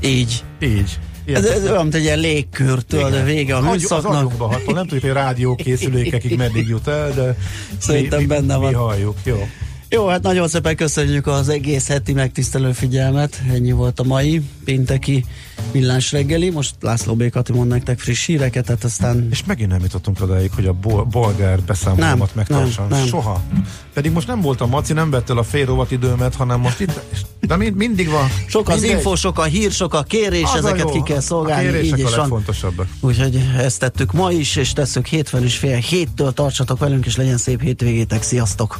Így. 0.01 0.43
Így. 0.61 0.99
Ez, 1.25 1.45
ez 1.45 1.63
olyan, 1.63 1.81
mint 1.81 1.95
egy 1.95 2.03
ilyen 2.03 2.19
légkör, 2.19 2.81
tudod, 2.81 3.13
a 3.13 3.23
vége 3.23 3.55
a 3.55 3.57
Agy- 3.57 3.65
Az 3.67 3.71
műszaknak. 3.71 4.13
agyunkba 4.15 4.47
hatol. 4.47 4.73
Nem 4.73 4.83
tudjuk, 4.83 5.01
hogy 5.01 5.11
rádiókészülékekig 5.11 6.37
meddig 6.43 6.67
jut 6.67 6.87
el, 6.87 7.13
de 7.13 7.37
Szerintem 7.77 8.19
mi, 8.19 8.25
mi, 8.25 8.29
benne 8.29 8.57
mi 8.57 8.63
van. 8.63 8.73
halljuk. 8.73 9.15
Jó. 9.23 9.47
Jó, 9.91 10.07
hát 10.07 10.21
nagyon 10.21 10.47
szépen 10.47 10.75
köszönjük 10.75 11.27
az 11.27 11.49
egész 11.49 11.87
heti 11.87 12.13
megtisztelő 12.13 12.71
figyelmet. 12.71 13.41
Ennyi 13.53 13.71
volt 13.71 13.99
a 13.99 14.03
mai 14.03 14.41
pénteki 14.63 15.25
millás 15.71 16.11
reggeli. 16.11 16.49
Most 16.49 16.75
László 16.81 17.15
B. 17.15 17.29
Kati 17.29 17.51
mond 17.53 17.69
nektek 17.69 17.99
friss 17.99 18.25
híreket, 18.25 18.65
tehát 18.65 18.83
aztán 18.83 19.27
És 19.31 19.43
megint 19.45 19.69
nem 19.69 19.81
jutottunk 19.81 20.21
odáig, 20.21 20.51
hogy 20.55 20.65
a 20.65 20.73
bol- 20.73 21.07
bolgár 21.07 21.59
beszámolómat 21.61 22.35
megtartsam. 22.35 22.87
nem, 22.87 22.97
nem. 22.99 23.07
Soha. 23.07 23.41
Pedig 23.93 24.11
most 24.11 24.27
nem 24.27 24.41
volt 24.41 24.61
a 24.61 24.65
maci, 24.67 24.93
nem 24.93 25.09
vett 25.09 25.29
el 25.29 25.37
a 25.37 25.43
fél 25.43 25.65
rovat 25.65 25.91
időmet, 25.91 26.35
hanem 26.35 26.59
most 26.59 26.79
itt, 26.79 26.99
de 27.41 27.55
mind, 27.55 27.75
mindig 27.75 28.09
van. 28.09 28.27
sok 28.47 28.69
az 28.69 28.79
Mindegy. 28.79 28.97
info, 28.97 29.15
sok 29.15 29.39
a 29.39 29.43
hír, 29.43 29.71
sok 29.71 29.93
a 29.93 30.03
kérés, 30.03 30.43
Az 30.43 30.53
a 30.53 30.57
ezeket 30.57 30.79
jó. 30.79 30.89
ki 30.91 31.01
kell 31.03 31.17
A 31.17 31.21
szolgálni, 31.21 31.65
így 31.67 31.71
kérések 31.73 31.97
is 31.97 32.05
a 32.13 32.17
legfontosabbak. 32.17 32.87
Úgyhogy 32.99 33.43
ezt 33.57 33.79
tettük 33.79 34.11
ma 34.11 34.31
is, 34.31 34.55
és 34.55 34.73
tesszük 34.73 35.05
hétfőn 35.05 35.43
is 35.43 35.57
fél 35.57 35.77
héttől 35.77 36.33
tartsatok 36.33 36.79
velünk, 36.79 37.05
és 37.05 37.15
legyen 37.15 37.37
szép 37.37 37.61
hétvégétek. 37.61 38.23
Sziasztok! 38.23 38.79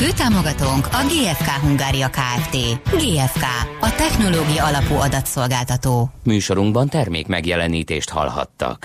Főtámogatónk 0.00 0.86
a 0.86 1.02
GFK 1.06 1.48
Hungária 1.48 2.08
Kft. 2.08 2.56
GFK, 2.90 3.42
a 3.80 3.94
technológia 3.96 4.64
alapú 4.64 4.94
adatszolgáltató. 4.94 6.10
Műsorunkban 6.22 6.88
termék 6.88 7.26
megjelenítést 7.26 8.10
hallhattak. 8.10 8.72